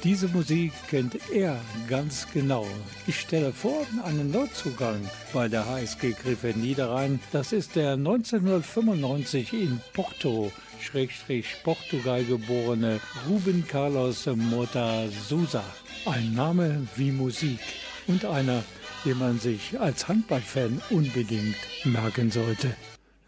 Diese 0.05 0.29
Musik 0.29 0.73
kennt 0.91 1.17
er 1.33 1.59
ganz 1.89 2.27
genau. 2.31 2.67
Ich 3.07 3.21
stelle 3.21 3.55
vor, 3.55 3.87
einen 4.05 4.31
Neuzugang 4.31 5.01
bei 5.33 5.49
der 5.49 5.65
HSG 5.65 6.13
Krefeld 6.13 6.59
Niederrhein. 6.59 7.21
Das 7.33 7.53
ist 7.53 7.75
der 7.75 7.93
1995 7.93 9.55
in 9.55 9.81
Porto, 9.95 10.53
Schrägstrich 10.79 11.57
Portugal 11.65 12.23
geborene 12.23 13.01
Ruben 13.27 13.67
Carlos 13.67 14.27
Mota 14.27 15.09
Sousa. 15.27 15.65
Ein 16.05 16.35
Name 16.35 16.87
wie 16.97 17.11
Musik 17.11 17.61
und 18.07 18.27
einer, 18.27 18.63
den 19.07 19.19
man 19.19 19.41
sich 19.41 19.81
als 19.81 20.07
Handballfan 20.07 20.83
unbedingt 20.91 21.57
merken 21.85 22.31
sollte. 22.31 22.77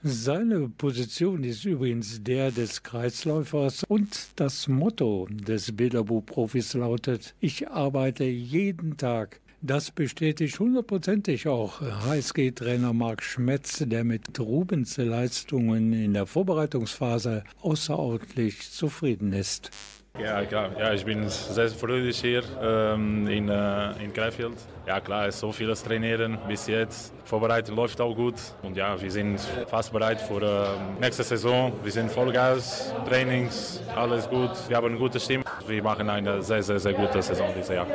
Seine 0.09 0.69
Position 0.69 1.42
ist 1.42 1.64
übrigens 1.64 2.23
der 2.23 2.53
des 2.53 2.85
Kreisläufers 2.85 3.83
und 3.88 4.29
das 4.37 4.69
Motto 4.69 5.27
des 5.29 5.77
Bilderbuchprofis 5.77 6.75
lautet, 6.75 7.35
ich 7.40 7.66
arbeite 7.66 8.23
jeden 8.23 8.97
Tag. 8.97 9.40
Das 9.62 9.90
bestätigt 9.90 10.61
hundertprozentig 10.61 11.49
auch 11.49 11.81
HSG-Trainer 11.81 12.92
Marc 12.92 13.21
Schmetz, 13.21 13.83
der 13.85 14.05
mit 14.05 14.38
Rubens 14.38 14.97
Leistungen 14.97 15.92
in 15.92 16.14
der 16.14 16.27
Vorbereitungsphase 16.27 17.42
außerordentlich 17.62 18.71
zufrieden 18.71 19.33
ist. 19.33 19.73
Ja, 20.19 20.45
klar. 20.45 20.71
Ja, 20.79 20.93
ich 20.93 21.05
bin 21.05 21.29
sehr 21.29 21.69
fröhlich 21.69 22.21
hier 22.21 22.43
ähm, 22.63 23.29
in, 23.29 23.49
äh, 23.49 24.03
in 24.03 24.13
Krefeld. 24.13 24.57
Ja, 24.87 25.01
klar, 25.01 25.27
es 25.27 25.35
ist 25.35 25.41
so 25.41 25.53
vieles 25.53 25.83
trainieren 25.83 26.39
bis 26.49 26.67
jetzt. 26.69 27.13
Vorbereitung 27.25 27.77
läuft 27.77 28.01
auch 28.01 28.15
gut. 28.15 28.35
Und 28.63 28.77
ja, 28.77 29.01
wir 29.01 29.11
sind 29.11 29.41
fast 29.67 29.93
bereit 29.93 30.21
für 30.21 30.41
äh, 30.41 31.01
nächste 31.01 31.25
Saison. 31.25 31.73
Wir 31.83 31.93
sind 31.93 32.11
Vollgas, 32.11 32.95
Trainings, 33.09 33.83
alles 33.95 34.29
gut. 34.29 34.53
Wir 34.69 34.77
haben 34.77 34.87
eine 34.87 34.97
gute 34.97 35.19
Stimme. 35.19 35.45
Wir 35.67 35.83
machen 35.83 36.09
eine 36.09 36.41
sehr, 36.41 36.63
sehr, 36.63 36.79
sehr 36.79 36.93
gute 36.93 37.21
Saison 37.21 37.49
dieses 37.55 37.75
Jahr. 37.75 37.87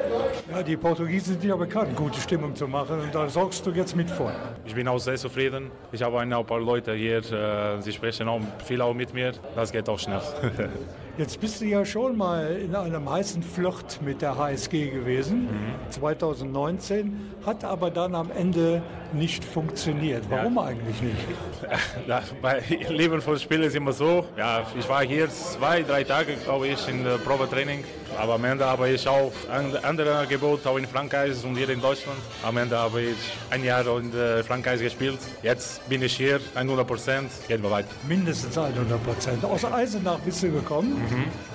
Ja, 0.51 0.61
die 0.61 0.75
Portugiesen 0.75 1.39
sind 1.39 1.45
ja 1.45 1.55
bekannt, 1.55 1.95
gute 1.95 2.19
Stimmung 2.19 2.53
zu 2.55 2.67
machen 2.67 2.99
und 2.99 3.15
da 3.15 3.29
sorgst 3.29 3.65
du 3.65 3.71
jetzt 3.71 3.95
mit 3.95 4.11
vor. 4.11 4.33
Ich 4.65 4.75
bin 4.75 4.87
auch 4.87 4.99
sehr 4.99 5.15
zufrieden. 5.15 5.71
Ich 5.93 6.03
habe 6.03 6.19
ein 6.19 6.29
paar 6.45 6.59
Leute 6.59 6.93
hier, 6.93 7.19
äh, 7.19 7.81
sie 7.81 7.93
sprechen 7.93 8.27
auch 8.27 8.41
viel 8.65 8.81
auch 8.81 8.93
mit 8.93 9.13
mir. 9.13 9.31
Das 9.55 9.71
geht 9.71 9.87
auch 9.87 9.99
schnell. 9.99 10.21
Jetzt 11.21 11.39
bist 11.39 11.61
du 11.61 11.65
ja 11.65 11.85
schon 11.85 12.17
mal 12.17 12.55
in 12.55 12.75
einem 12.75 13.07
heißen 13.07 13.43
Flirt 13.43 14.01
mit 14.01 14.23
der 14.23 14.39
HSG 14.39 14.89
gewesen, 14.89 15.49
2019, 15.91 17.15
hat 17.45 17.63
aber 17.63 17.91
dann 17.91 18.15
am 18.15 18.31
Ende 18.31 18.81
nicht 19.13 19.45
funktioniert. 19.45 20.23
Warum 20.29 20.57
eigentlich 20.57 20.99
nicht? 20.99 21.15
Ja, 22.07 22.23
bei 22.41 22.63
Leben 22.89 23.21
von 23.21 23.37
Spiel 23.37 23.61
ist 23.61 23.75
immer 23.75 23.93
so. 23.93 24.25
Ja, 24.35 24.65
ich 24.75 24.89
war 24.89 25.03
hier 25.03 25.29
zwei, 25.29 25.83
drei 25.83 26.03
Tage, 26.03 26.33
glaube 26.43 26.69
ich, 26.69 26.87
in 26.87 27.03
der 27.03 27.19
Probetraining. 27.19 27.83
Aber 28.19 28.35
am 28.35 28.43
Ende 28.45 28.65
habe 28.65 28.89
ich 28.89 29.07
auch 29.07 29.31
ein 29.51 29.75
andere 29.83 30.15
Angebot, 30.15 30.65
auch 30.67 30.77
in 30.77 30.85
Frankreich 30.87 31.43
und 31.43 31.55
hier 31.55 31.69
in 31.69 31.81
Deutschland. 31.81 32.17
Am 32.43 32.57
Ende 32.57 32.77
habe 32.77 33.01
ich 33.01 33.15
ein 33.49 33.63
Jahr 33.63 33.85
in 33.97 34.13
äh, 34.13 34.43
Frankreich 34.43 34.79
gespielt. 34.81 35.19
Jetzt 35.41 35.87
bin 35.89 36.01
ich 36.01 36.15
hier, 36.17 36.39
100 36.55 36.85
Prozent, 36.87 37.31
gehen 37.47 37.63
wir 37.63 37.71
weiter. 37.71 37.89
Mindestens 38.07 38.57
100 38.57 39.03
Prozent. 39.03 39.43
Aus 39.45 39.65
Eisenach 39.65 40.19
bist 40.19 40.43
du 40.43 40.51
gekommen. 40.51 41.01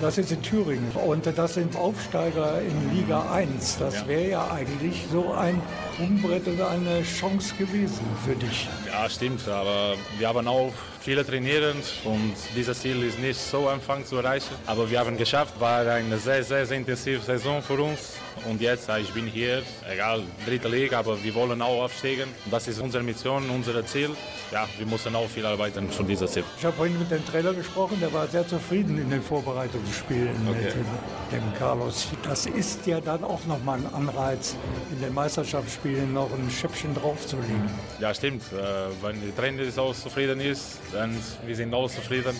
Das 0.01 0.17
ist 0.17 0.31
in 0.31 0.41
Thüringen. 0.41 0.91
Und 1.05 1.25
das 1.37 1.53
sind 1.53 1.75
Aufsteiger 1.75 2.61
in 2.61 2.95
Liga 2.95 3.31
1. 3.31 3.77
Das 3.79 3.95
Ja. 3.95 4.07
wäre 4.07 4.29
ja 4.29 4.51
eigentlich 4.51 5.05
so 5.11 5.33
ein 5.33 5.61
Umbrett 5.99 6.47
oder 6.47 6.69
eine 6.69 7.01
Chance 7.03 7.53
gewesen 7.57 8.05
für 8.25 8.35
dich. 8.35 8.67
Ja, 8.91 9.09
stimmt, 9.09 9.47
aber 9.47 9.95
wir 10.17 10.27
haben 10.27 10.47
auch 10.47 10.73
viele 11.07 11.25
trainieren 11.25 11.77
und 12.03 12.35
dieses 12.53 12.81
Ziel 12.81 13.01
ist 13.03 13.17
nicht 13.17 13.39
so 13.39 13.69
einfach 13.69 14.03
zu 14.03 14.17
erreichen. 14.17 14.53
Aber 14.65 14.91
wir 14.91 14.99
haben 14.99 15.15
geschafft, 15.15 15.57
war 15.57 15.87
eine 15.87 16.17
sehr, 16.17 16.43
sehr, 16.43 16.65
sehr 16.65 16.75
intensive 16.75 17.21
Saison 17.21 17.61
für 17.61 17.81
uns. 17.81 18.17
Und 18.45 18.61
jetzt, 18.61 18.89
ich 19.01 19.11
bin 19.13 19.25
hier, 19.27 19.63
egal, 19.91 20.23
dritte 20.45 20.67
Liga, 20.67 20.99
aber 20.99 21.21
wir 21.23 21.33
wollen 21.35 21.61
auch 21.61 21.83
aufsteigen. 21.83 22.29
Das 22.49 22.67
ist 22.67 22.79
unsere 22.79 23.03
Mission, 23.03 23.49
unser 23.49 23.85
Ziel. 23.85 24.09
Ja, 24.51 24.67
wir 24.77 24.85
müssen 24.85 25.15
auch 25.15 25.27
viel 25.27 25.45
arbeiten 25.45 25.89
für 25.89 26.03
dieses 26.03 26.31
Ziel. 26.31 26.43
Ich 26.57 26.63
habe 26.65 26.75
vorhin 26.75 26.97
mit 26.97 27.11
dem 27.11 27.25
Trainer 27.25 27.53
gesprochen, 27.53 27.97
der 27.99 28.11
war 28.13 28.27
sehr 28.27 28.47
zufrieden 28.47 28.97
in 28.97 29.09
den 29.09 29.21
Vorbereitungsspielen 29.21 30.47
Okay. 30.47 30.63
mit 30.63 30.73
dem, 30.75 30.85
dem 31.31 31.53
Carlos. 31.57 32.07
Das 32.23 32.45
ist 32.45 32.85
ja 32.87 33.01
dann 33.01 33.23
auch 33.23 33.43
nochmal 33.45 33.79
ein 33.79 33.93
Anreiz, 33.93 34.55
in 34.91 35.01
den 35.01 35.13
Meisterschaftsspielen 35.13 36.13
noch 36.13 36.29
ein 36.31 36.49
Schäppchen 36.49 36.93
draufzulegen. 36.95 37.69
Ja, 37.99 38.13
stimmt. 38.13 38.43
Äh, 38.53 38.55
wenn 39.03 39.21
der 39.21 39.35
Trainer 39.35 39.81
auch 39.81 39.93
zufrieden 39.95 40.39
ist, 40.39 40.79
dann 40.93 41.15
wir 41.45 41.55
sind 41.55 41.73
auch 41.73 41.89
zufrieden. 41.89 42.35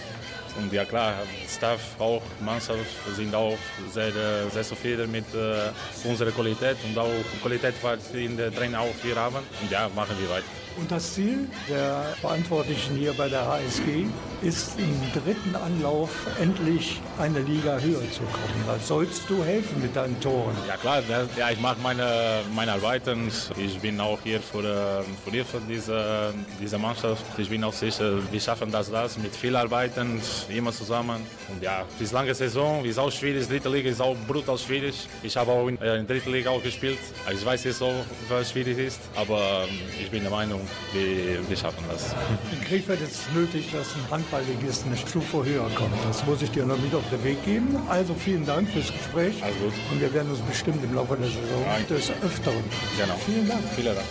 Und 0.57 0.73
ja 0.73 0.85
klar, 0.85 1.13
Staff 1.47 1.81
auch, 1.99 2.21
Mannschaft 2.43 2.79
sind 3.15 3.33
auch 3.33 3.57
sehr, 3.91 4.11
sehr 4.49 4.63
zufrieden 4.63 5.11
mit 5.11 5.25
äh, 5.33 5.71
unserer 6.07 6.31
Qualität 6.31 6.77
und 6.83 6.97
auch 6.97 7.09
Qualität, 7.41 7.75
was 7.81 8.13
wir 8.13 8.21
in 8.21 8.35
der 8.35 8.53
Trainer 8.53 8.81
auch 8.81 8.95
hier 9.01 9.15
haben. 9.15 9.37
Und 9.61 9.71
ja, 9.71 9.89
machen 9.95 10.15
wir 10.19 10.29
weiter. 10.29 10.66
Und 10.77 10.91
das 10.91 11.13
Ziel 11.15 11.47
der 11.67 12.15
Verantwortlichen 12.21 12.95
hier 12.95 13.13
bei 13.13 13.27
der 13.27 13.47
HSG 13.47 14.05
ist 14.43 14.77
im 14.77 14.93
dritten 15.11 15.55
Anlauf 15.55 16.11
endlich 16.39 17.01
eine 17.17 17.39
Liga 17.39 17.79
höher 17.79 18.01
zu 18.11 18.21
kommen. 18.21 18.63
Da 18.67 18.77
sollst 18.77 19.27
du 19.27 19.43
helfen 19.43 19.81
mit 19.81 19.95
deinen 19.95 20.19
Toren. 20.19 20.55
Ja 20.67 20.77
klar, 20.77 21.01
ja, 21.35 21.49
ich 21.49 21.59
mache 21.59 21.77
meine, 21.81 22.41
meine 22.53 22.73
Arbeiten. 22.73 23.31
Ich 23.57 23.79
bin 23.79 23.99
auch 23.99 24.19
hier 24.23 24.39
für, 24.39 24.59
äh, 24.59 25.03
für, 25.23 25.31
hier 25.31 25.45
für 25.45 25.59
diese, 25.67 26.33
diese 26.61 26.77
Mannschaft. 26.77 27.23
Ich 27.37 27.49
bin 27.49 27.63
auch 27.63 27.73
sicher, 27.73 28.19
wir 28.31 28.39
schaffen 28.39 28.71
das, 28.71 28.91
das 28.91 29.17
mit 29.17 29.35
viel 29.35 29.55
Arbeiten, 29.55 30.21
immer 30.49 30.71
zusammen. 30.71 31.21
Und 31.49 31.63
ja, 31.63 31.83
es 31.95 32.01
ist 32.01 32.11
lange 32.11 32.35
Saison, 32.35 32.85
ist 32.85 32.99
auch 32.99 33.11
schwierig. 33.11 33.47
Dritte 33.47 33.69
Liga 33.69 33.89
ist 33.89 34.01
auch 34.01 34.15
brutal 34.27 34.57
schwierig. 34.59 35.07
Ich 35.23 35.35
habe 35.35 35.51
auch 35.51 35.67
in, 35.67 35.81
äh, 35.81 35.97
in 35.97 36.05
der 36.05 36.15
dritten 36.17 36.31
Liga 36.31 36.51
auch 36.51 36.61
gespielt. 36.61 36.99
Ich 37.33 37.43
weiß 37.43 37.63
jetzt 37.63 37.81
auch, 37.81 38.05
was 38.29 38.51
schwierig 38.51 38.77
ist, 38.77 39.01
aber 39.15 39.65
ähm, 39.67 39.79
ich 39.99 40.11
bin 40.11 40.21
der 40.21 40.31
Meinung, 40.31 40.66
wir, 40.93 41.47
wir 41.49 41.57
schaffen 41.57 41.83
das. 41.89 42.13
In 42.51 42.61
Krefeld 42.61 43.01
ist 43.01 43.11
es 43.11 43.33
nötig, 43.35 43.71
dass 43.71 43.87
ein 43.95 44.09
Handballligist 44.11 44.85
eine 44.85 44.97
Stufe 44.97 45.43
höher 45.45 45.69
kommt. 45.75 45.93
Das 46.07 46.25
muss 46.25 46.41
ich 46.41 46.51
dir 46.51 46.65
noch 46.65 46.77
mit 46.79 46.93
auf 46.95 47.07
den 47.11 47.23
Weg 47.23 47.43
geben. 47.45 47.75
Also 47.89 48.13
vielen 48.13 48.45
Dank 48.45 48.69
fürs 48.69 48.91
Gespräch. 48.91 49.43
Alles 49.43 49.55
gut. 49.57 49.73
Und 49.91 50.01
wir 50.01 50.13
werden 50.13 50.29
uns 50.31 50.39
bestimmt 50.41 50.83
im 50.83 50.93
Laufe 50.93 51.15
der 51.17 51.27
Saison 51.27 51.63
Ja. 51.65 51.95
des 51.95 52.09
Öfteren. 52.23 52.63
Genau. 52.97 53.15
Vielen 53.25 53.47
Dank. 53.47 53.61
Vielen 53.75 53.95
Dank. 53.95 54.07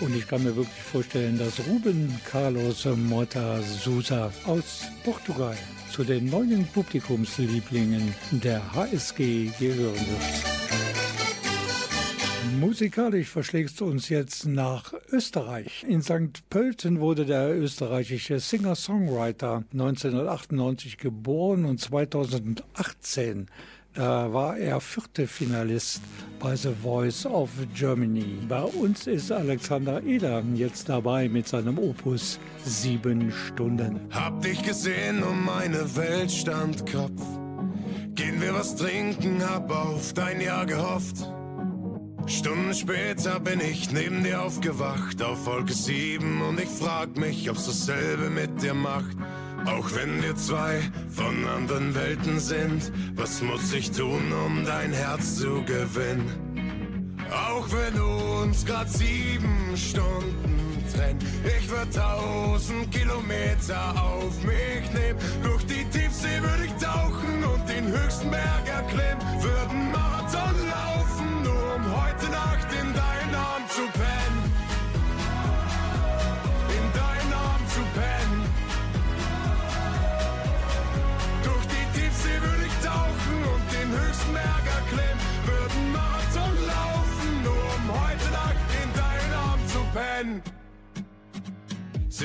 Und 0.00 0.14
ich 0.14 0.28
kann 0.28 0.44
mir 0.44 0.54
wirklich 0.54 0.82
vorstellen, 0.82 1.38
dass 1.38 1.58
Ruben 1.66 2.20
Carlos 2.30 2.84
Mota 2.84 3.60
Sousa 3.62 4.30
aus 4.46 4.82
Portugal 5.04 5.56
zu 5.90 6.04
den 6.04 6.26
neuen 6.26 6.66
Publikumslieblingen 6.66 8.14
der 8.30 8.74
HSG 8.74 9.50
gehören 9.58 9.94
wird. 9.94 10.58
Musikalisch 12.60 13.28
verschlägst 13.28 13.80
du 13.80 13.84
uns 13.84 14.08
jetzt 14.08 14.46
nach 14.46 14.92
Österreich. 15.12 15.84
In 15.86 16.02
St. 16.02 16.48
Pölten 16.50 16.98
wurde 16.98 17.24
der 17.24 17.56
österreichische 17.56 18.40
Singer-Songwriter 18.40 19.64
1998 19.72 20.98
geboren 20.98 21.64
und 21.64 21.78
2018 21.80 23.46
da 23.46 23.54
war 24.04 24.56
er 24.56 24.80
vierte 24.80 25.26
Finalist 25.26 26.02
bei 26.38 26.54
The 26.54 26.72
Voice 26.82 27.26
of 27.26 27.50
Germany. 27.74 28.38
Bei 28.48 28.62
uns 28.62 29.06
ist 29.06 29.32
Alexander 29.32 30.02
Eder 30.02 30.42
jetzt 30.54 30.88
dabei 30.88 31.28
mit 31.28 31.48
seinem 31.48 31.78
Opus 31.78 32.38
Sieben 32.64 33.32
Stunden. 33.32 34.00
Hab 34.10 34.40
dich 34.42 34.62
gesehen 34.62 35.22
und 35.22 35.44
meine 35.44 35.96
Welt 35.96 36.30
stand 36.30 36.90
Kopf. 36.90 37.22
Gehen 38.14 38.40
wir 38.40 38.54
was 38.54 38.76
trinken, 38.76 39.42
hab 39.42 39.70
auf 39.70 40.12
dein 40.12 40.40
Ja 40.40 40.64
gehofft. 40.64 41.16
Stunden 42.26 42.74
später 42.74 43.40
bin 43.40 43.60
ich 43.60 43.90
neben 43.90 44.22
dir 44.22 44.42
aufgewacht 44.42 45.22
auf 45.22 45.46
Wolke 45.46 45.72
7 45.72 46.42
und 46.42 46.60
ich 46.60 46.68
frag 46.68 47.16
mich, 47.16 47.48
ob's 47.50 47.66
dasselbe 47.66 48.28
mit 48.28 48.62
dir 48.62 48.74
macht. 48.74 49.16
Auch 49.66 49.90
wenn 49.94 50.22
wir 50.22 50.34
zwei 50.36 50.80
von 51.10 51.46
anderen 51.46 51.94
Welten 51.94 52.38
sind, 52.38 52.92
was 53.14 53.42
muss 53.42 53.72
ich 53.72 53.90
tun, 53.90 54.32
um 54.46 54.64
dein 54.64 54.92
Herz 54.92 55.36
zu 55.36 55.62
gewinnen? 55.64 56.30
Auch 57.30 57.66
wenn 57.70 58.00
uns 58.00 58.64
grad 58.64 58.88
sieben 58.88 59.76
Stunden 59.76 60.84
trennt, 60.94 61.22
ich 61.44 61.68
würd 61.68 61.94
tausend 61.94 62.90
Kilometer 62.90 64.02
auf 64.02 64.42
mich 64.42 64.92
nehmen. 64.94 65.18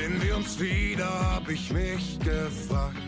Sehen 0.04 0.22
wir 0.22 0.36
uns 0.36 0.60
wieder, 0.60 1.08
hab 1.32 1.48
ich 1.48 1.72
mich 1.72 2.18
gefragt. 2.18 2.98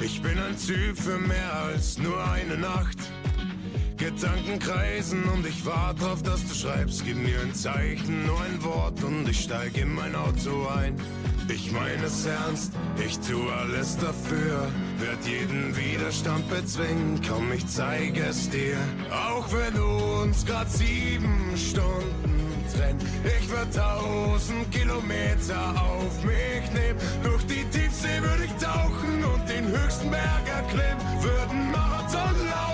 Ich 0.00 0.22
bin 0.22 0.38
ein 0.38 0.56
Typ 0.56 0.96
für 0.96 1.18
mehr 1.18 1.52
als 1.64 1.98
nur 1.98 2.18
eine 2.32 2.56
Nacht. 2.56 2.96
Gedanken 3.98 4.58
kreisen 4.58 5.24
und 5.24 5.46
ich 5.46 5.66
warte 5.66 6.04
drauf, 6.04 6.22
dass 6.22 6.48
du 6.48 6.54
schreibst. 6.54 7.04
Gib 7.04 7.16
mir 7.16 7.38
ein 7.42 7.52
Zeichen, 7.52 8.24
nur 8.24 8.40
ein 8.40 8.64
Wort 8.64 9.04
und 9.04 9.28
ich 9.28 9.40
steig 9.40 9.76
in 9.76 9.94
mein 9.94 10.16
Auto 10.16 10.66
ein. 10.68 10.96
Ich 11.46 11.72
meine 11.72 12.06
es 12.06 12.24
ernst, 12.24 12.72
ich 13.06 13.18
tu 13.18 13.46
alles 13.50 13.98
dafür. 13.98 14.66
Werd 15.00 15.26
jeden 15.26 15.76
Widerstand 15.76 16.48
bezwingen, 16.48 17.20
komm, 17.28 17.52
ich 17.52 17.66
zeige 17.66 18.22
es 18.22 18.48
dir. 18.48 18.78
Auch 19.10 19.52
wenn 19.52 19.74
du 19.74 20.22
uns 20.22 20.46
grad 20.46 20.70
sieben 20.70 21.54
Stunden 21.54 22.37
trennt. 22.74 23.02
Ich 23.24 23.48
würd 23.48 23.74
tausend 23.74 24.70
Kilometer 24.70 25.74
auf 25.76 26.24
mich 26.24 26.64
nehmen. 26.72 26.98
Durch 27.22 27.44
die 27.46 27.64
Tiefsee 27.70 28.20
würde 28.20 28.44
ich 28.44 28.52
tauchen 28.62 29.24
und 29.24 29.48
den 29.48 29.66
höchsten 29.68 30.10
Berg 30.10 30.44
erklimmen. 30.46 31.02
Würden 31.22 31.70
Marathon 31.72 32.36
laufen, 32.50 32.67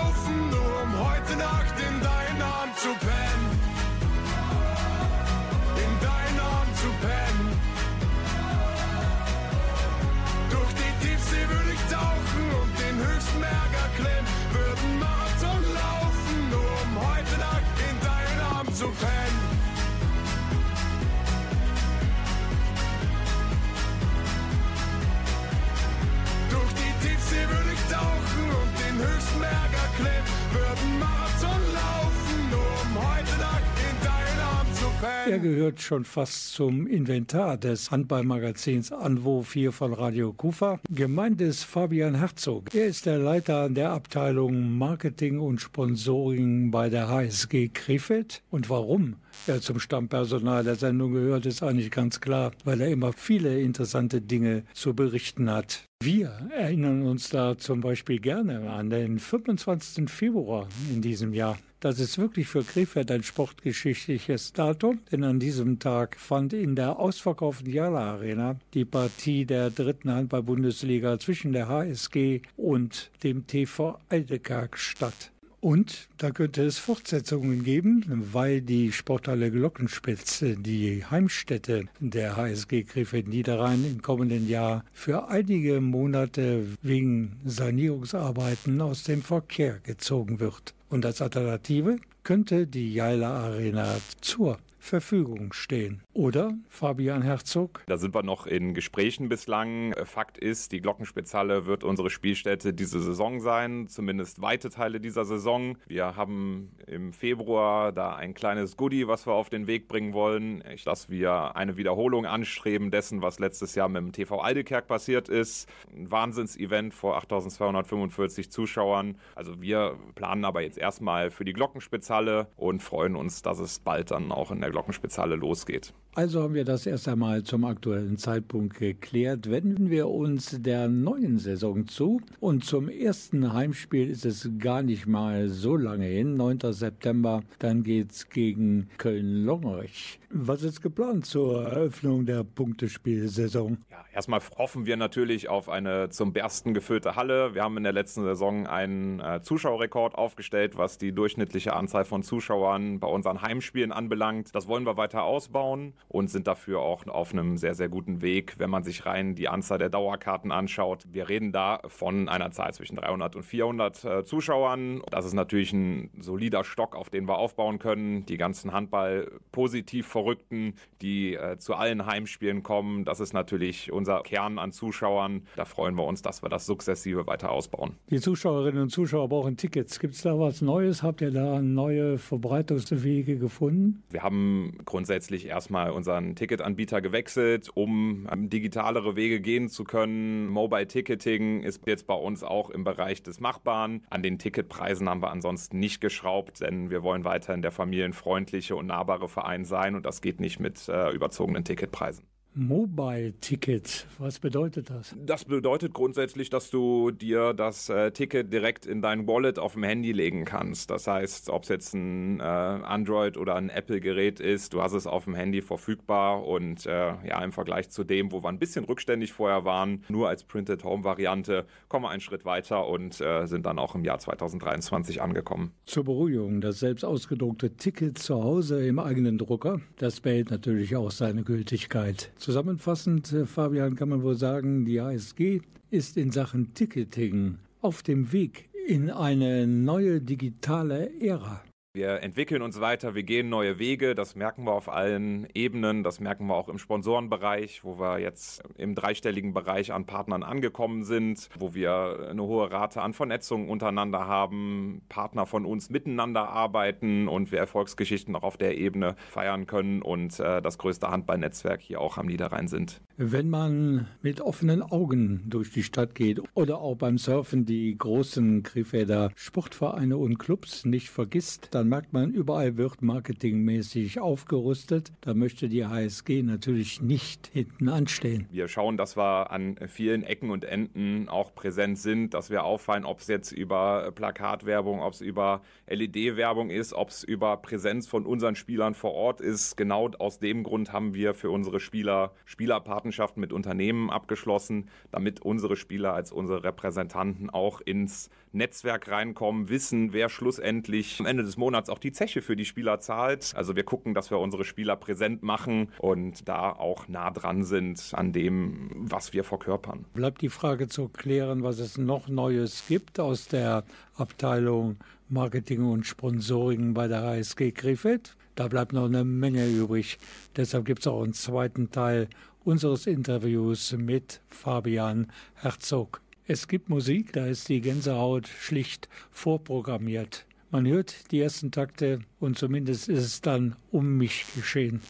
Er 35.05 35.39
gehört 35.39 35.81
schon 35.81 36.03
fast 36.03 36.53
zum 36.53 36.87
Inventar 36.87 37.57
des 37.57 37.91
Handballmagazins 37.91 38.91
Anwo 38.91 39.43
4 39.43 39.71
von 39.71 39.93
Radio 39.93 40.33
Kufa. 40.33 40.79
Gemeint 40.89 41.41
ist 41.41 41.63
Fabian 41.63 42.15
Herzog. 42.15 42.73
Er 42.73 42.87
ist 42.87 43.05
der 43.05 43.19
Leiter 43.19 43.69
der 43.69 43.91
Abteilung 43.91 44.77
Marketing 44.77 45.39
und 45.39 45.61
Sponsoring 45.61 46.71
bei 46.71 46.89
der 46.89 47.07
HSG 47.07 47.69
Krefeld. 47.69 48.41
Und 48.49 48.69
warum 48.69 49.17
er 49.47 49.61
zum 49.61 49.79
Stammpersonal 49.79 50.63
der 50.63 50.75
Sendung 50.75 51.13
gehört, 51.13 51.45
ist 51.45 51.61
eigentlich 51.61 51.91
ganz 51.91 52.19
klar, 52.19 52.51
weil 52.63 52.81
er 52.81 52.89
immer 52.89 53.13
viele 53.13 53.59
interessante 53.59 54.21
Dinge 54.21 54.63
zu 54.73 54.95
berichten 54.95 55.51
hat. 55.51 55.85
Wir 56.05 56.29
erinnern 56.55 57.01
uns 57.01 57.29
da 57.29 57.57
zum 57.57 57.81
Beispiel 57.81 58.19
gerne 58.19 58.69
an 58.69 58.91
den 58.91 59.17
25. 59.17 60.07
Februar 60.07 60.69
in 60.93 61.01
diesem 61.01 61.33
Jahr. 61.33 61.57
Das 61.79 61.99
ist 61.99 62.19
wirklich 62.19 62.47
für 62.47 62.61
Krefeld 62.61 63.09
ein 63.09 63.23
sportgeschichtliches 63.23 64.53
Datum, 64.53 64.99
denn 65.11 65.23
an 65.23 65.39
diesem 65.39 65.79
Tag 65.79 66.19
fand 66.19 66.53
in 66.53 66.75
der 66.75 66.99
ausverkauften 66.99 67.71
Jala 67.71 68.13
Arena 68.13 68.59
die 68.75 68.85
Partie 68.85 69.45
der 69.45 69.71
dritten 69.71 70.11
Handball-Bundesliga 70.11 71.17
zwischen 71.17 71.53
der 71.53 71.69
HSG 71.69 72.43
und 72.55 73.09
dem 73.23 73.47
TV 73.47 73.97
Eidekerk 74.07 74.77
statt. 74.77 75.31
Und 75.65 76.09
da 76.19 76.29
könnte 76.29 76.63
es 76.63 76.77
Fortsetzungen 76.77 77.63
geben, 77.63 78.05
weil 78.31 78.61
die 78.61 78.91
Sporthalle 78.91 79.49
Glockenspitz, 79.49 80.45
die 80.59 81.03
Heimstätte 81.09 81.85
der 81.99 82.37
HSG 82.37 82.83
Krefeld 82.83 83.27
Niederrhein 83.27 83.83
im 83.83 84.03
kommenden 84.03 84.47
Jahr 84.47 84.85
für 84.93 85.27
einige 85.27 85.81
Monate 85.81 86.67
wegen 86.83 87.39
Sanierungsarbeiten 87.45 88.79
aus 88.79 89.05
dem 89.05 89.23
Verkehr 89.23 89.79
gezogen 89.79 90.39
wird. 90.39 90.75
Und 90.91 91.03
als 91.03 91.19
Alternative 91.23 91.97
könnte 92.21 92.67
die 92.67 92.93
Jaila 92.93 93.45
Arena 93.45 93.97
zur 94.21 94.59
Verfügung 94.77 95.51
stehen. 95.51 96.04
Oder 96.15 96.53
Fabian 96.69 97.23
Herzog? 97.23 97.83
Da 97.87 97.97
sind 97.97 98.15
wir 98.15 98.23
noch 98.23 98.47
in 98.47 98.73
Gesprächen 98.73 99.27
bislang. 99.27 99.93
Fakt 100.05 100.37
ist, 100.37 100.71
die 100.71 100.79
Glockenspitzhalle 100.79 101.65
wird 101.65 101.83
unsere 101.83 102.09
Spielstätte 102.09 102.73
diese 102.73 103.01
Saison 103.01 103.41
sein, 103.41 103.89
zumindest 103.89 104.41
weite 104.41 104.69
Teile 104.69 105.01
dieser 105.01 105.25
Saison. 105.25 105.77
Wir 105.87 106.15
haben 106.15 106.71
im 106.87 107.11
Februar 107.11 107.91
da 107.91 108.15
ein 108.15 108.33
kleines 108.33 108.77
Goodie, 108.77 109.09
was 109.09 109.27
wir 109.27 109.33
auf 109.33 109.49
den 109.49 109.67
Weg 109.67 109.89
bringen 109.89 110.13
wollen, 110.13 110.63
dass 110.85 111.09
wir 111.09 111.57
eine 111.57 111.75
Wiederholung 111.75 112.25
anstreben 112.25 112.91
dessen, 112.91 113.21
was 113.21 113.37
letztes 113.39 113.75
Jahr 113.75 113.89
mit 113.89 114.01
dem 114.01 114.13
TV 114.13 114.39
Aldekerk 114.39 114.87
passiert 114.87 115.27
ist. 115.27 115.67
Ein 115.93 116.09
Wahnsinns-Event 116.09 116.93
vor 116.93 117.17
8245 117.17 118.49
Zuschauern. 118.49 119.17
Also 119.35 119.61
wir 119.61 119.99
planen 120.15 120.45
aber 120.45 120.61
jetzt 120.61 120.77
erstmal 120.77 121.29
für 121.29 121.43
die 121.43 121.51
Glockenspitzhalle 121.51 122.47
und 122.55 122.81
freuen 122.81 123.17
uns, 123.17 123.41
dass 123.41 123.59
es 123.59 123.79
bald 123.79 124.11
dann 124.11 124.31
auch 124.31 124.51
in 124.51 124.61
der 124.61 124.71
Glockenspitzhalle 124.71 125.35
losgeht. 125.35 125.93
Also 126.17 126.41
haben 126.43 126.53
wir 126.53 126.63
das 126.63 126.85
erst 126.85 127.09
einmal 127.09 127.43
zum 127.43 127.65
aktuellen 127.65 128.17
Zeitpunkt 128.17 128.77
geklärt. 128.77 129.51
Wenden 129.51 129.89
wir 129.89 130.07
uns 130.07 130.61
der 130.61 130.87
neuen 130.87 131.39
Saison 131.39 131.87
zu. 131.87 132.21
Und 132.39 132.63
zum 132.63 132.87
ersten 132.87 133.51
Heimspiel 133.51 134.09
ist 134.09 134.23
es 134.23 134.49
gar 134.57 134.81
nicht 134.81 135.07
mal 135.07 135.49
so 135.49 135.75
lange 135.75 136.05
hin, 136.05 136.37
9. 136.37 136.71
September. 136.71 137.43
Dann 137.59 137.83
geht's 137.83 138.29
gegen 138.29 138.87
Köln-Longerich. 138.97 140.21
Was 140.29 140.63
ist 140.63 140.81
geplant 140.81 141.25
zur 141.25 141.65
Eröffnung 141.65 142.25
der 142.25 142.45
Punktespielsaison? 142.45 143.77
Ja, 143.91 144.05
erstmal 144.13 144.39
hoffen 144.57 144.85
wir 144.85 144.95
natürlich 144.95 145.49
auf 145.49 145.67
eine 145.67 146.09
zum 146.09 146.31
Bersten 146.31 146.73
gefüllte 146.73 147.17
Halle. 147.17 147.55
Wir 147.55 147.63
haben 147.63 147.75
in 147.75 147.83
der 147.83 147.93
letzten 147.93 148.23
Saison 148.23 148.67
einen 148.67 149.19
äh, 149.19 149.41
Zuschauerrekord 149.41 150.15
aufgestellt, 150.15 150.77
was 150.77 150.97
die 150.97 151.11
durchschnittliche 151.11 151.73
Anzahl 151.73 152.05
von 152.05 152.23
Zuschauern 152.23 153.01
bei 153.01 153.07
unseren 153.07 153.41
Heimspielen 153.41 153.91
anbelangt. 153.91 154.55
Das 154.55 154.67
wollen 154.67 154.85
wir 154.85 154.95
weiter 154.97 155.23
ausbauen 155.23 155.93
und 156.07 156.29
sind 156.29 156.47
dafür 156.47 156.79
auch 156.79 157.05
auf 157.07 157.33
einem 157.33 157.57
sehr, 157.57 157.75
sehr 157.75 157.89
guten 157.89 158.21
Weg, 158.21 158.55
wenn 158.57 158.69
man 158.69 158.83
sich 158.83 159.05
rein 159.05 159.35
die 159.35 159.47
Anzahl 159.47 159.77
der 159.77 159.89
Dauerkarten 159.89 160.51
anschaut. 160.51 161.03
Wir 161.11 161.29
reden 161.29 161.51
da 161.51 161.81
von 161.87 162.29
einer 162.29 162.51
Zahl 162.51 162.73
zwischen 162.73 162.95
300 162.95 163.35
und 163.35 163.43
400 163.43 164.05
äh, 164.05 164.23
Zuschauern. 164.23 165.01
Das 165.11 165.25
ist 165.25 165.33
natürlich 165.33 165.73
ein 165.73 166.09
solider 166.19 166.63
Stock, 166.63 166.95
auf 166.95 167.09
den 167.09 167.27
wir 167.27 167.37
aufbauen 167.37 167.79
können. 167.79 168.25
Die 168.25 168.37
ganzen 168.37 168.71
Handball-positiv-Verrückten, 168.71 170.75
die 171.01 171.35
äh, 171.35 171.57
zu 171.57 171.75
allen 171.75 172.05
Heimspielen 172.05 172.63
kommen, 172.63 173.05
das 173.05 173.19
ist 173.19 173.33
natürlich 173.33 173.91
unser 173.91 174.21
Kern 174.21 174.59
an 174.59 174.71
Zuschauern. 174.71 175.45
Da 175.55 175.65
freuen 175.65 175.95
wir 175.95 176.05
uns, 176.05 176.21
dass 176.21 176.43
wir 176.43 176.49
das 176.49 176.65
sukzessive 176.65 177.27
weiter 177.27 177.51
ausbauen. 177.51 177.95
Die 178.09 178.19
Zuschauerinnen 178.19 178.83
und 178.83 178.89
Zuschauer 178.89 179.29
brauchen 179.29 179.57
Tickets. 179.57 179.99
Gibt 179.99 180.15
es 180.15 180.21
da 180.21 180.39
was 180.39 180.61
Neues? 180.61 181.03
Habt 181.03 181.21
ihr 181.21 181.31
da 181.31 181.61
neue 181.61 182.17
Verbreitungswege 182.17 183.37
gefunden? 183.37 184.03
Wir 184.09 184.23
haben 184.23 184.77
grundsätzlich 184.85 185.47
erstmal 185.47 185.91
unseren 185.95 186.35
Ticketanbieter 186.35 187.01
gewechselt, 187.01 187.69
um 187.73 188.27
ähm, 188.31 188.49
digitalere 188.49 189.15
Wege 189.15 189.41
gehen 189.41 189.69
zu 189.69 189.83
können. 189.83 190.47
Mobile 190.47 190.87
Ticketing 190.87 191.63
ist 191.63 191.87
jetzt 191.87 192.05
bei 192.05 192.13
uns 192.13 192.43
auch 192.43 192.69
im 192.69 192.83
Bereich 192.83 193.23
des 193.23 193.39
Machbaren. 193.39 194.03
An 194.09 194.21
den 194.21 194.37
Ticketpreisen 194.37 195.09
haben 195.09 195.21
wir 195.21 195.31
ansonsten 195.31 195.79
nicht 195.79 196.01
geschraubt, 196.01 196.61
denn 196.61 196.89
wir 196.89 197.01
wollen 197.01 197.23
weiterhin 197.23 197.61
der 197.61 197.71
familienfreundliche 197.71 198.75
und 198.75 198.87
nahbare 198.87 199.27
Verein 199.27 199.65
sein 199.65 199.95
und 199.95 200.05
das 200.05 200.21
geht 200.21 200.39
nicht 200.39 200.59
mit 200.59 200.87
äh, 200.87 201.09
überzogenen 201.11 201.63
Ticketpreisen. 201.63 202.34
Mobile 202.57 203.33
Ticket, 203.41 204.07
was 204.17 204.39
bedeutet 204.39 204.89
das? 204.89 205.13
Das 205.19 205.43
bedeutet 205.43 205.93
grundsätzlich, 205.93 206.49
dass 206.49 206.69
du 206.69 207.11
dir 207.11 207.53
das 207.53 207.89
äh, 207.89 208.11
Ticket 208.11 208.53
direkt 208.53 208.85
in 208.85 209.01
dein 209.01 209.27
Wallet 209.27 209.59
auf 209.59 209.73
dem 209.73 209.83
Handy 209.83 210.13
legen 210.13 210.45
kannst. 210.45 210.89
Das 210.89 211.05
heißt, 211.05 211.49
ob 211.49 211.63
es 211.63 211.69
jetzt 211.69 211.93
ein 211.93 212.39
äh, 212.39 212.43
Android 212.43 213.35
oder 213.35 213.55
ein 213.55 213.69
Apple-Gerät 213.69 214.39
ist, 214.39 214.73
du 214.73 214.81
hast 214.81 214.93
es 214.93 215.05
auf 215.05 215.25
dem 215.25 215.35
Handy 215.35 215.61
verfügbar 215.61 216.47
und 216.47 216.85
äh, 216.85 217.27
ja, 217.27 217.43
im 217.43 217.51
Vergleich 217.51 217.89
zu 217.89 218.05
dem, 218.05 218.31
wo 218.31 218.41
wir 218.41 218.47
ein 218.47 218.57
bisschen 218.57 218.85
rückständig 218.85 219.33
vorher 219.33 219.65
waren, 219.65 220.05
nur 220.07 220.29
als 220.29 220.45
Printed 220.45 220.85
Home-Variante, 220.85 221.65
kommen 221.89 222.05
wir 222.05 222.09
einen 222.09 222.21
Schritt 222.21 222.45
weiter 222.45 222.87
und 222.87 223.19
äh, 223.19 223.47
sind 223.47 223.65
dann 223.65 223.79
auch 223.79 223.95
im 223.95 224.05
Jahr 224.05 224.19
2023 224.19 225.21
angekommen. 225.21 225.73
Zur 225.87 226.05
Beruhigung, 226.05 226.61
das 226.61 226.79
selbst 226.79 227.03
ausgedruckte 227.03 227.75
Ticket 227.75 228.17
zu 228.17 228.41
Hause 228.41 228.87
im 228.87 228.99
eigenen 228.99 229.37
Drucker, 229.37 229.81
das 229.97 230.21
behält 230.21 230.51
natürlich 230.51 230.95
auch 230.95 231.11
seine 231.11 231.43
Gültigkeit. 231.43 232.31
Zusammenfassend, 232.45 233.33
äh, 233.33 233.47
Fabian, 233.47 233.95
kann 233.95 234.09
man 234.09 234.21
wohl 234.21 234.35
sagen, 234.35 234.85
die 234.85 235.01
ASG 235.01 235.61
ist 235.89 236.15
in 236.15 236.29
Sachen 236.29 236.75
Ticketing 236.75 237.57
auf 237.81 238.03
dem 238.03 238.31
Weg 238.31 238.69
in 238.87 239.09
eine 239.09 239.65
neue 239.65 240.21
digitale 240.21 241.09
Ära. 241.19 241.63
Wir 241.95 242.21
entwickeln 242.21 242.61
uns 242.61 242.81
weiter, 242.81 243.15
wir 243.15 243.23
gehen 243.23 243.47
neue 243.47 243.79
Wege, 243.79 244.15
das 244.15 244.35
merken 244.35 244.65
wir 244.65 244.73
auf 244.73 244.89
allen 244.89 245.47
Ebenen, 245.53 246.03
das 246.03 246.19
merken 246.19 246.45
wir 246.47 246.55
auch 246.55 246.67
im 246.67 246.77
Sponsorenbereich, 246.77 247.85
wo 247.85 247.97
wir 247.97 248.19
jetzt 248.19 248.61
im 248.77 248.95
dreistelligen 248.95 249.53
Bereich 249.53 249.93
an 249.93 250.05
Partnern 250.05 250.43
angekommen 250.43 251.05
sind, 251.05 251.47
wo 251.57 251.73
wir 251.73 252.27
eine 252.31 252.43
hohe 252.43 252.69
Rate 252.69 253.01
an 253.01 253.13
Vernetzung 253.13 253.69
untereinander 253.69 254.27
haben, 254.27 255.03
Partner 255.07 255.45
von 255.45 255.65
uns 255.65 255.89
miteinander 255.89 256.49
arbeiten 256.49 257.29
und 257.29 257.53
wir 257.53 257.59
Erfolgsgeschichten 257.59 258.35
auch 258.35 258.43
auf 258.43 258.57
der 258.57 258.77
Ebene 258.77 259.15
feiern 259.29 259.65
können 259.65 260.01
und 260.01 260.37
äh, 260.41 260.61
das 260.61 260.77
größte 260.77 261.09
Handballnetzwerk 261.09 261.79
hier 261.79 262.01
auch 262.01 262.17
am 262.17 262.25
Niederrhein 262.25 262.67
sind. 262.67 262.99
Wenn 263.15 263.49
man 263.49 264.09
mit 264.21 264.41
offenen 264.41 264.81
Augen 264.81 265.43
durch 265.45 265.71
die 265.71 265.83
Stadt 265.83 266.13
geht 266.13 266.41
oder 266.55 266.79
auch 266.79 266.97
beim 266.97 267.17
Surfen 267.17 267.65
die 267.65 267.97
großen 267.97 268.63
Krefelder 268.63 269.31
Sportvereine 269.35 270.17
und 270.17 270.39
Clubs 270.39 270.83
nicht 270.83 271.09
vergisst, 271.09 271.69
dann 271.71 271.84
merkt 271.87 272.13
man, 272.13 272.31
überall 272.31 272.77
wird 272.77 273.01
marketingmäßig 273.01 274.19
aufgerüstet. 274.19 275.11
Da 275.21 275.33
möchte 275.33 275.69
die 275.69 275.85
HSG 275.85 276.43
natürlich 276.43 277.01
nicht 277.01 277.47
hinten 277.47 277.89
anstehen. 277.89 278.47
Wir 278.51 278.67
schauen, 278.67 278.97
dass 278.97 279.15
wir 279.15 279.51
an 279.51 279.77
vielen 279.87 280.23
Ecken 280.23 280.49
und 280.49 280.65
Enden 280.65 281.29
auch 281.29 281.53
präsent 281.53 281.97
sind, 281.97 282.33
dass 282.33 282.49
wir 282.49 282.63
auffallen, 282.63 283.05
ob 283.05 283.19
es 283.19 283.27
jetzt 283.27 283.51
über 283.51 284.11
Plakatwerbung, 284.13 285.01
ob 285.01 285.13
es 285.13 285.21
über 285.21 285.61
LED-Werbung 285.87 286.69
ist, 286.69 286.93
ob 286.93 287.09
es 287.09 287.23
über 287.23 287.57
Präsenz 287.57 288.07
von 288.07 288.25
unseren 288.25 288.55
Spielern 288.55 288.93
vor 288.93 289.13
Ort 289.13 289.41
ist. 289.41 289.77
Genau 289.77 290.09
aus 290.19 290.39
dem 290.39 290.63
Grund 290.63 290.91
haben 290.91 291.13
wir 291.13 291.33
für 291.33 291.51
unsere 291.51 291.79
Spieler 291.79 292.33
Spielerpatenschaften 292.45 293.39
mit 293.41 293.53
Unternehmen 293.53 294.09
abgeschlossen, 294.09 294.89
damit 295.11 295.41
unsere 295.41 295.75
Spieler 295.75 296.13
als 296.13 296.31
unsere 296.31 296.63
Repräsentanten 296.63 297.49
auch 297.49 297.81
ins 297.81 298.29
Netzwerk 298.55 299.09
reinkommen, 299.09 299.69
wissen, 299.69 300.13
wer 300.13 300.29
schlussendlich 300.29 301.19
am 301.19 301.25
Ende 301.25 301.43
des 301.43 301.57
Monats 301.57 301.74
auch 301.89 301.99
die 301.99 302.11
Zeche 302.11 302.41
für 302.41 302.55
die 302.55 302.65
Spieler 302.65 302.99
zahlt. 302.99 303.53
Also 303.55 303.75
wir 303.75 303.83
gucken, 303.83 304.13
dass 304.13 304.31
wir 304.31 304.39
unsere 304.39 304.65
Spieler 304.65 304.95
präsent 304.95 305.43
machen 305.43 305.91
und 305.99 306.47
da 306.47 306.71
auch 306.71 307.07
nah 307.07 307.31
dran 307.31 307.63
sind 307.63 308.11
an 308.13 308.33
dem, 308.33 308.89
was 308.93 309.33
wir 309.33 309.43
verkörpern. 309.43 310.05
Bleibt 310.13 310.41
die 310.41 310.49
Frage 310.49 310.87
zu 310.87 311.09
klären, 311.09 311.63
was 311.63 311.79
es 311.79 311.97
noch 311.97 312.27
Neues 312.27 312.83
gibt 312.87 313.19
aus 313.19 313.47
der 313.47 313.83
Abteilung 314.15 314.97
Marketing 315.29 315.83
und 315.83 316.05
Sponsoring 316.05 316.93
bei 316.93 317.07
der 317.07 317.23
HSG 317.23 317.71
Krefeld. 317.71 318.35
Da 318.55 318.67
bleibt 318.67 318.93
noch 318.93 319.05
eine 319.05 319.23
Menge 319.23 319.67
übrig. 319.67 320.17
Deshalb 320.55 320.85
gibt 320.85 321.01
es 321.01 321.07
auch 321.07 321.23
einen 321.23 321.33
zweiten 321.33 321.91
Teil 321.91 322.29
unseres 322.63 323.05
Interviews 323.05 323.93
mit 323.97 324.41
Fabian 324.47 325.27
Herzog. 325.55 326.21
Es 326.47 326.67
gibt 326.67 326.89
Musik, 326.89 327.33
da 327.33 327.47
ist 327.47 327.69
die 327.69 327.81
Gänsehaut 327.81 328.47
schlicht 328.47 329.09
vorprogrammiert. 329.31 330.44
Man 330.71 330.87
hört 330.87 331.31
die 331.31 331.41
ersten 331.41 331.71
Takte 331.71 332.19
und 332.39 332.57
zumindest 332.57 333.07
ist 333.07 333.23
es 333.23 333.41
dann 333.41 333.75
um 333.91 334.17
mich 334.17 334.45
geschehen. 334.55 335.01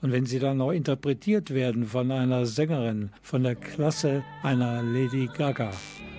Und 0.00 0.12
wenn 0.12 0.26
sie 0.26 0.38
dann 0.38 0.58
noch 0.58 0.70
interpretiert 0.70 1.52
werden 1.52 1.84
von 1.84 2.12
einer 2.12 2.46
Sängerin 2.46 3.10
von 3.22 3.42
der 3.42 3.56
Klasse 3.56 4.22
einer 4.42 4.82
Lady 4.82 5.28
Gaga, 5.36 5.72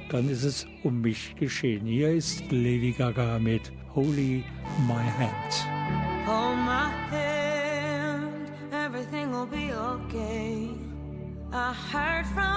dann 0.09 0.27
ist 0.27 0.43
es 0.43 0.65
um 0.83 1.01
mich 1.01 1.35
geschehen. 1.37 1.85
Hier 1.85 2.11
ist 2.11 2.41
Lady 2.51 2.91
Gaga 2.91 3.39
mit 3.39 3.71
Holy 3.95 4.43
My 4.87 5.05
Hand. 5.17 5.65
Hold 6.25 6.57
my 6.57 6.89
hand, 7.09 8.51
everything 8.73 9.31
will 9.31 9.47
be 9.47 9.71
okay. 9.71 10.69
I 11.53 11.73
heard 11.73 12.25
from 12.27 12.48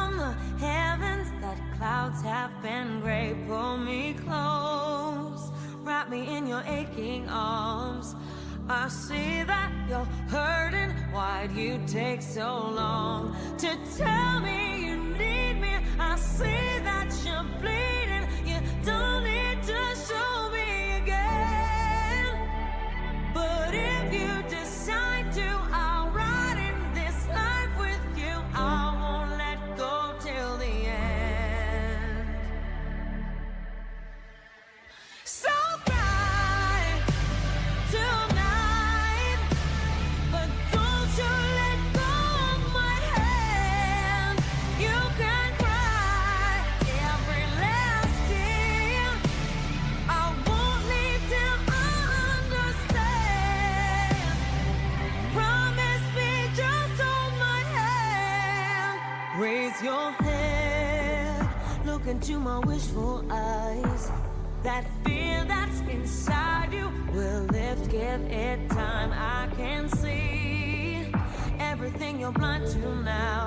aching 6.73 7.29
arms. 7.29 8.15
I 8.69 8.89
see 8.89 9.43
that 9.43 9.71
you're 9.89 10.09
hurting. 10.29 10.91
Why'd 11.13 11.53
you 11.53 11.81
take 11.87 12.23
so 12.23 12.71
long 12.71 13.37
to 13.59 13.71
tell 13.97 14.41
me 14.41 14.62
into 62.13 62.39
my 62.39 62.59
wishful 62.59 63.25
eyes. 63.31 64.13
That 64.63 64.85
fear 65.03 65.47
that's 65.49 65.81
inside 65.81 66.71
you 66.71 66.93
will 67.11 67.45
lift, 67.45 67.91
give 67.91 68.21
it 68.31 68.69
time. 68.69 69.11
I 69.15 69.49
can 69.57 69.89
see 69.89 71.07
everything 71.59 72.21
you're 72.21 72.31
blind 72.31 72.67
to 72.73 72.95
now. 72.97 73.47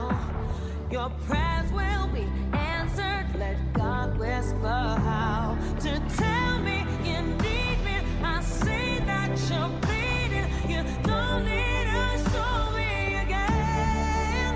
Your 0.89 1.11
prayers 1.28 1.72
will 1.72 2.07
be 2.07 2.26
answered. 2.57 3.28
Let 3.38 3.57
God 3.74 4.18
whisper 4.18 4.82
how 5.09 5.55
to 5.82 5.91
tell 6.18 6.59
me 6.68 6.78
you 7.09 7.22
need 7.45 7.78
me. 7.88 7.97
I 8.24 8.41
see 8.41 8.97
that 9.11 9.30
you're 9.47 9.74
bleeding. 9.86 10.47
You 10.72 10.82
don't 11.03 11.45
need 11.45 11.86
to 11.93 12.07
show 12.32 12.57
me 12.80 13.18
again. 13.26 14.53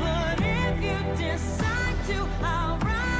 But 0.00 0.40
if 0.40 0.74
you 0.88 0.98
decide 1.28 1.71
to 2.06 2.28
our 2.42 2.78
rise. 2.78 3.11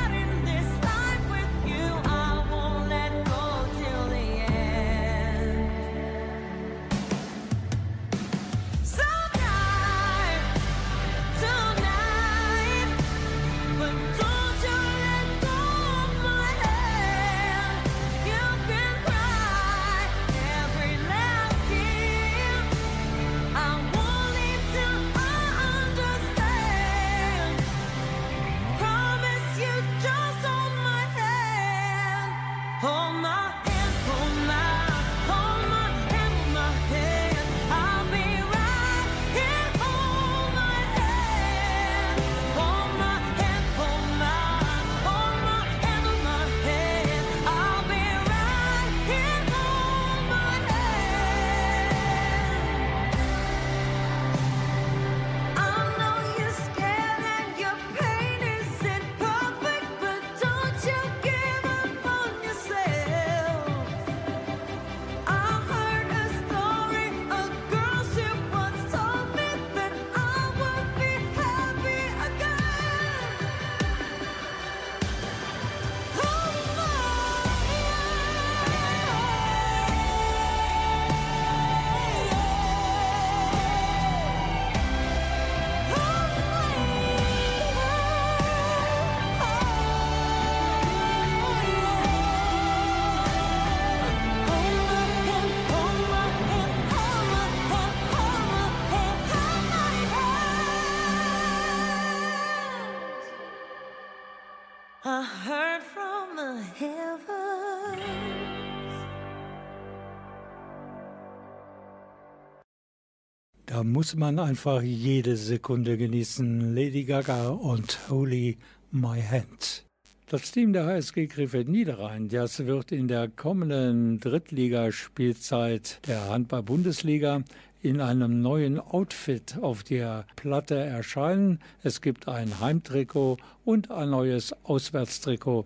Muss 113.85 114.15
man 114.15 114.39
einfach 114.39 114.81
jede 114.81 115.37
Sekunde 115.37 115.97
genießen. 115.97 116.73
Lady 116.75 117.03
Gaga 117.03 117.49
und 117.49 117.99
Holy 118.09 118.57
My 118.93 119.21
Hand. 119.21 119.85
Das 120.29 120.53
Team 120.53 120.73
der 120.73 120.87
HSG 120.87 121.27
Krefeld 121.27 121.69
Niederrhein, 121.69 122.29
das 122.29 122.65
wird 122.65 122.93
in 122.93 123.09
der 123.09 123.29
kommenden 123.29 124.21
Drittligaspielzeit 124.21 126.01
der 126.07 126.29
Handball-Bundesliga 126.29 127.43
in 127.83 128.01
einem 128.01 128.41
neuen 128.41 128.79
Outfit 128.79 129.59
auf 129.61 129.83
der 129.83 130.27
Platte 130.37 130.77
erscheinen. 130.77 131.59
Es 131.83 132.01
gibt 132.01 132.29
ein 132.29 132.61
Heimtrikot 132.61 133.39
und 133.65 133.91
ein 133.91 134.11
neues 134.11 134.55
Auswärtstrikot. 134.63 135.65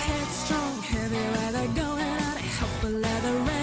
Headstrong, 0.07 0.81
heavy 0.81 1.23
weather 1.37 1.67
going 1.75 2.01
at 2.01 2.37
it. 2.37 2.45
Helpful 2.59 2.89
leather, 2.89 3.33
red 3.45 3.55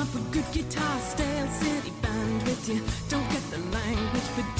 Up 0.00 0.14
a 0.14 0.18
good 0.32 0.50
guitar. 0.50 0.98
Stale 1.00 1.46
city 1.48 1.92
band 2.00 2.42
with 2.44 2.66
you. 2.70 2.80
Don't 3.10 3.28
get 3.28 3.44
the 3.50 3.58
language, 3.76 4.28
but 4.34 4.59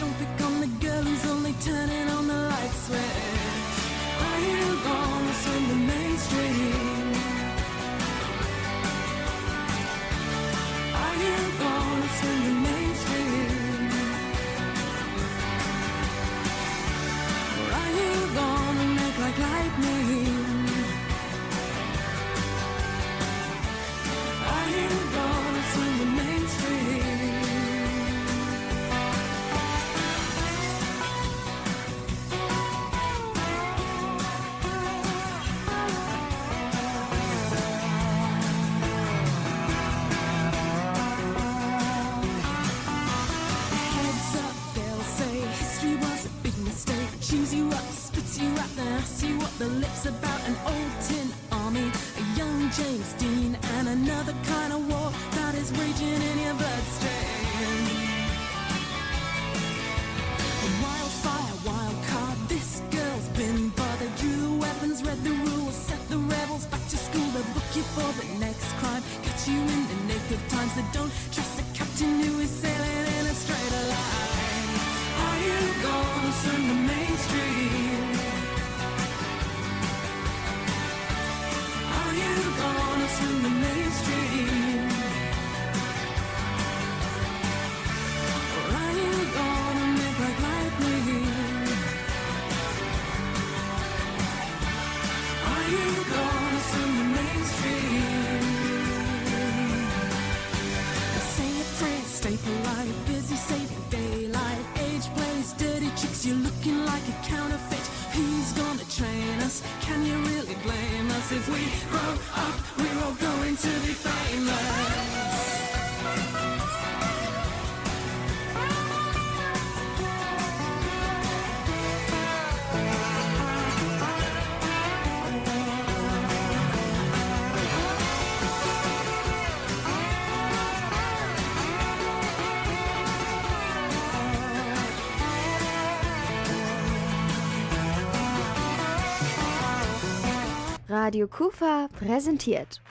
Radio 140.90 141.28
Kufa 141.28 141.86
präsentiert. 141.96 142.82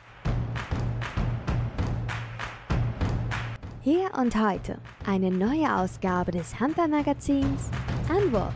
Hier 3.81 4.09
und 4.17 4.41
heute 4.41 4.77
eine 5.05 5.29
neue 5.29 5.75
Ausgabe 5.75 6.31
des 6.31 6.57
Hamper-Magazins 6.61 7.69
Anwurf. 8.07 8.53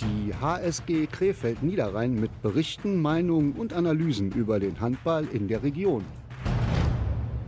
Die 0.00 0.32
HSG 0.32 1.08
Krefeld 1.08 1.64
Niederrhein 1.64 2.14
mit 2.14 2.40
Berichten, 2.40 3.02
Meinungen 3.02 3.54
und 3.54 3.72
Analysen 3.72 4.30
über 4.30 4.60
den 4.60 4.78
Handball 4.78 5.26
in 5.32 5.48
der 5.48 5.64
Region. 5.64 6.04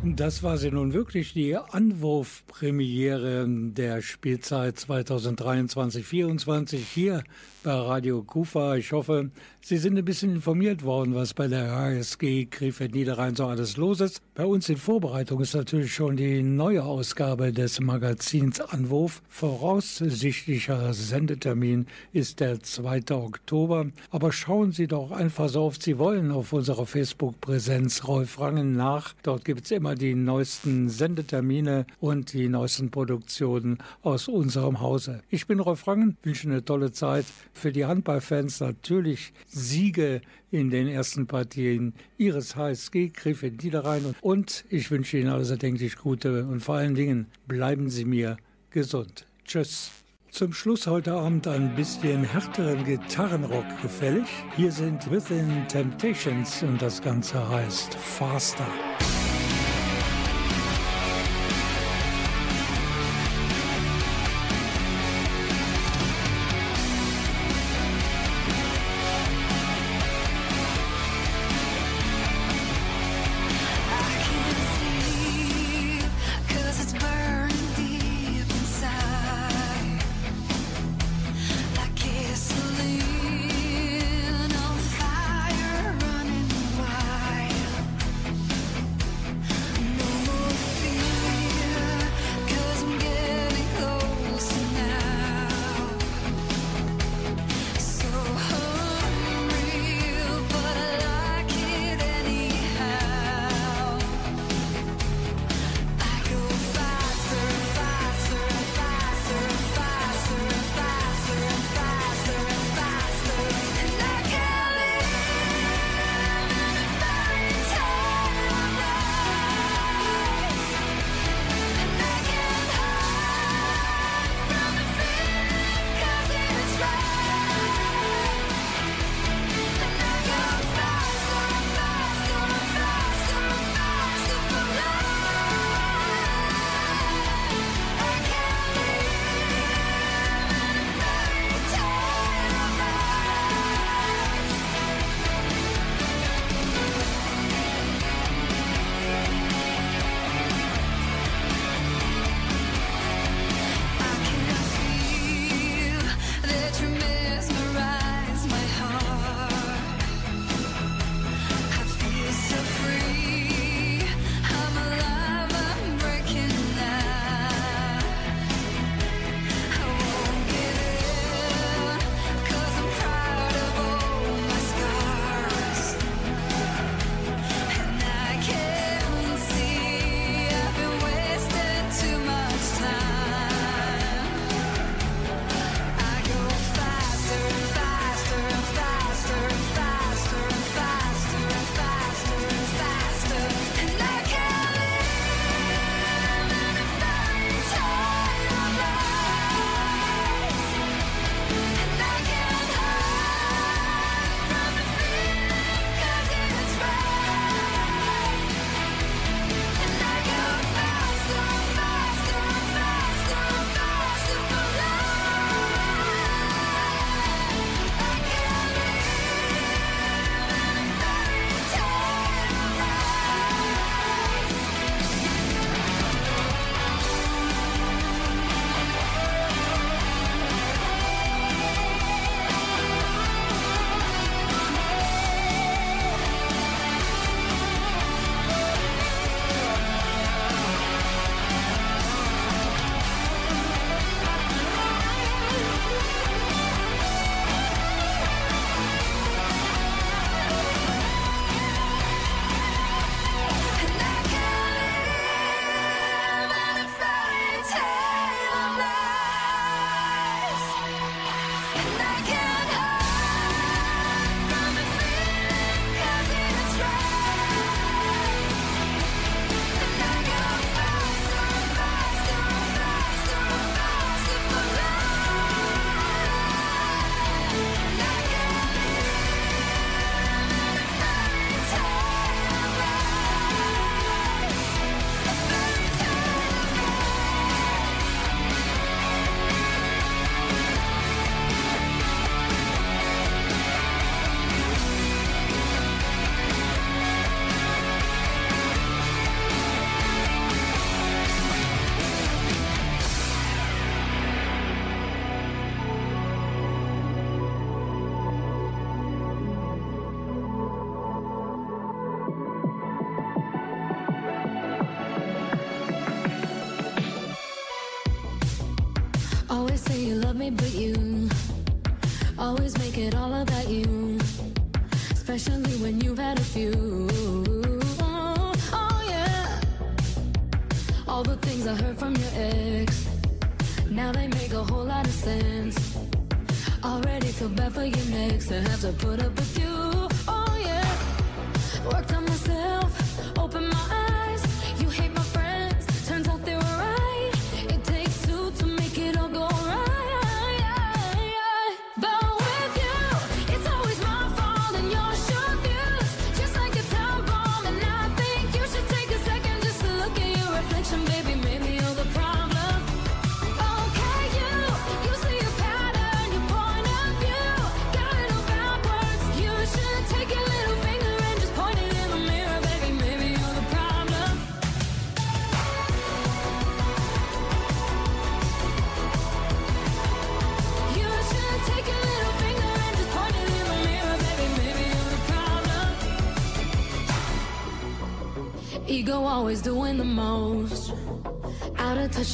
Das 0.03 0.43
war 0.43 0.59
sie 0.59 0.71
nun 0.71 0.93
wirklich, 0.93 1.33
die 1.33 1.57
Anwurfpremiere 1.57 3.47
der 3.49 4.03
Spielzeit 4.03 4.77
2023-24 4.79 6.77
hier 6.77 7.25
bei 7.67 7.73
Radio 7.73 8.23
Kufa. 8.23 8.77
Ich 8.77 8.93
hoffe, 8.93 9.33
Sie 9.61 9.79
sind 9.79 9.99
ein 9.99 10.05
bisschen 10.05 10.33
informiert 10.37 10.85
worden, 10.85 11.17
was 11.17 11.35
bei 11.35 11.49
der 11.49 11.75
HSG 11.75 12.47
Krefeld 12.47 12.95
Niederrhein 12.95 13.35
so 13.35 13.47
alles 13.47 13.77
los 13.77 14.01
ist. 14.01 14.23
Bei 14.37 14.47
uns 14.47 14.69
in 14.69 14.77
Vorbereitung 14.77 15.41
ist 15.41 15.57
natürlich 15.57 15.93
schon 15.93 16.17
die 16.17 16.45
neue 16.45 16.85
Ausgabe 16.85 17.53
des 17.53 17.81
Magazins 17.81 18.61
Anwurf. 18.61 19.23
Voraussichtlicher 19.29 20.95
Sendetermin 20.95 21.89
ist 22.13 22.39
der 22.39 22.63
2. 22.63 23.03
Oktober. 23.11 23.87
Aber 24.13 24.31
schauen 24.31 24.71
Sie 24.71 24.87
doch 24.87 25.11
einfach 25.11 25.49
so 25.49 25.63
oft 25.63 25.83
Sie 25.83 25.99
wollen 25.99 26.31
auf 26.31 26.53
unserer 26.53 26.87
Facebook-Präsenz 26.87 28.07
Rolf 28.07 28.39
Rangen 28.39 28.77
nach. 28.77 29.15
Dort 29.25 29.45
gibt 29.45 29.65
es 29.65 29.73
immer 29.73 29.97
die 29.97 30.15
neuesten 30.15 30.89
Sendetermine 30.89 31.87
und 31.99 32.33
die 32.33 32.49
neuesten 32.49 32.93
Produktionen 32.93 33.79
aus 34.03 34.29
unserem 34.29 34.79
Hause. 34.79 35.23
Ich 35.29 35.49
bin 35.49 35.59
Rolf 35.59 35.89
Rangen, 35.89 36.17
wünsche 36.23 36.47
eine 36.47 36.65
tolle 36.65 36.93
Zeit 36.93 37.25
für 37.57 37.73
die 37.73 37.85
Handballfans 37.85 38.61
natürlich 38.61 39.33
Siege 39.47 40.21
in 40.51 40.71
den 40.71 40.89
ersten 40.89 41.27
Partien 41.27 41.95
ihres 42.19 42.57
HSG, 42.57 43.09
Griff 43.09 43.37
Krefeld 43.37 43.63
Niederrhein. 43.63 44.15
Und 44.21 44.65
ich 44.71 44.91
wünsche 44.91 45.19
Ihnen 45.19 45.29
alles 45.29 45.51
erdenklich 45.51 45.97
Gute 45.97 46.47
und 46.47 46.61
vor 46.61 46.77
allen 46.77 46.95
Dingen 46.95 47.27
bleiben 47.47 47.91
Sie 47.91 48.05
mir 48.05 48.37
gesund. 48.71 49.27
Tschüss. 49.45 49.91
Zum 50.31 50.53
Schluss 50.53 50.87
heute 50.87 51.15
Abend 51.15 51.47
ein 51.47 51.75
bisschen 51.75 52.25
härteren 52.25 52.85
Gitarrenrock 52.85 53.65
gefällig. 53.81 54.27
Hier 54.55 54.71
sind 54.71 55.11
Within 55.11 55.67
Temptations 55.69 56.63
und 56.63 56.83
das 56.83 57.01
Ganze 57.01 57.49
heißt 57.49 57.95
Faster. 57.95 58.69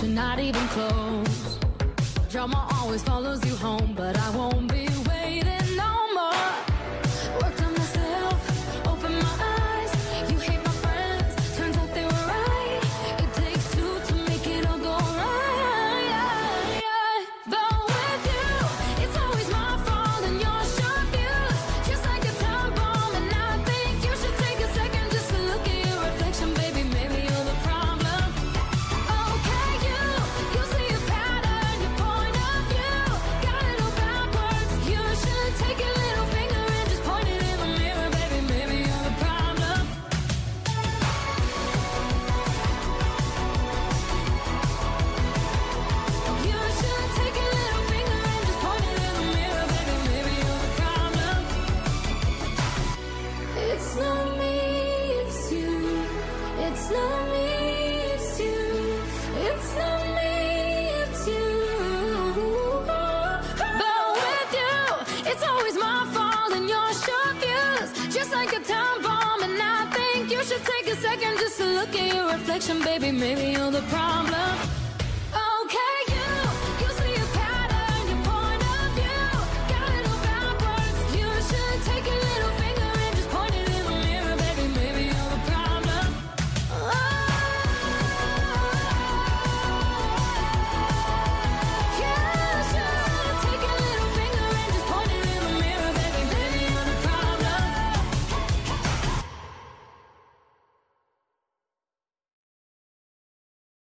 you're 0.01 0.11
not 0.11 0.39
even 0.39 0.67
close. 0.69 1.59
Drama 2.31 2.69
always 2.75 3.03
follows 3.03 3.45
you 3.45 3.55
home, 3.57 3.95
but 3.97 4.17
I 4.17 4.31
won't 4.31 4.73
be. 4.73 5.02
addiction, 72.63 72.85
baby, 72.85 73.11
maybe 73.11 73.59
you're 73.59 73.71
the 73.71 73.83
problem. 73.83 74.72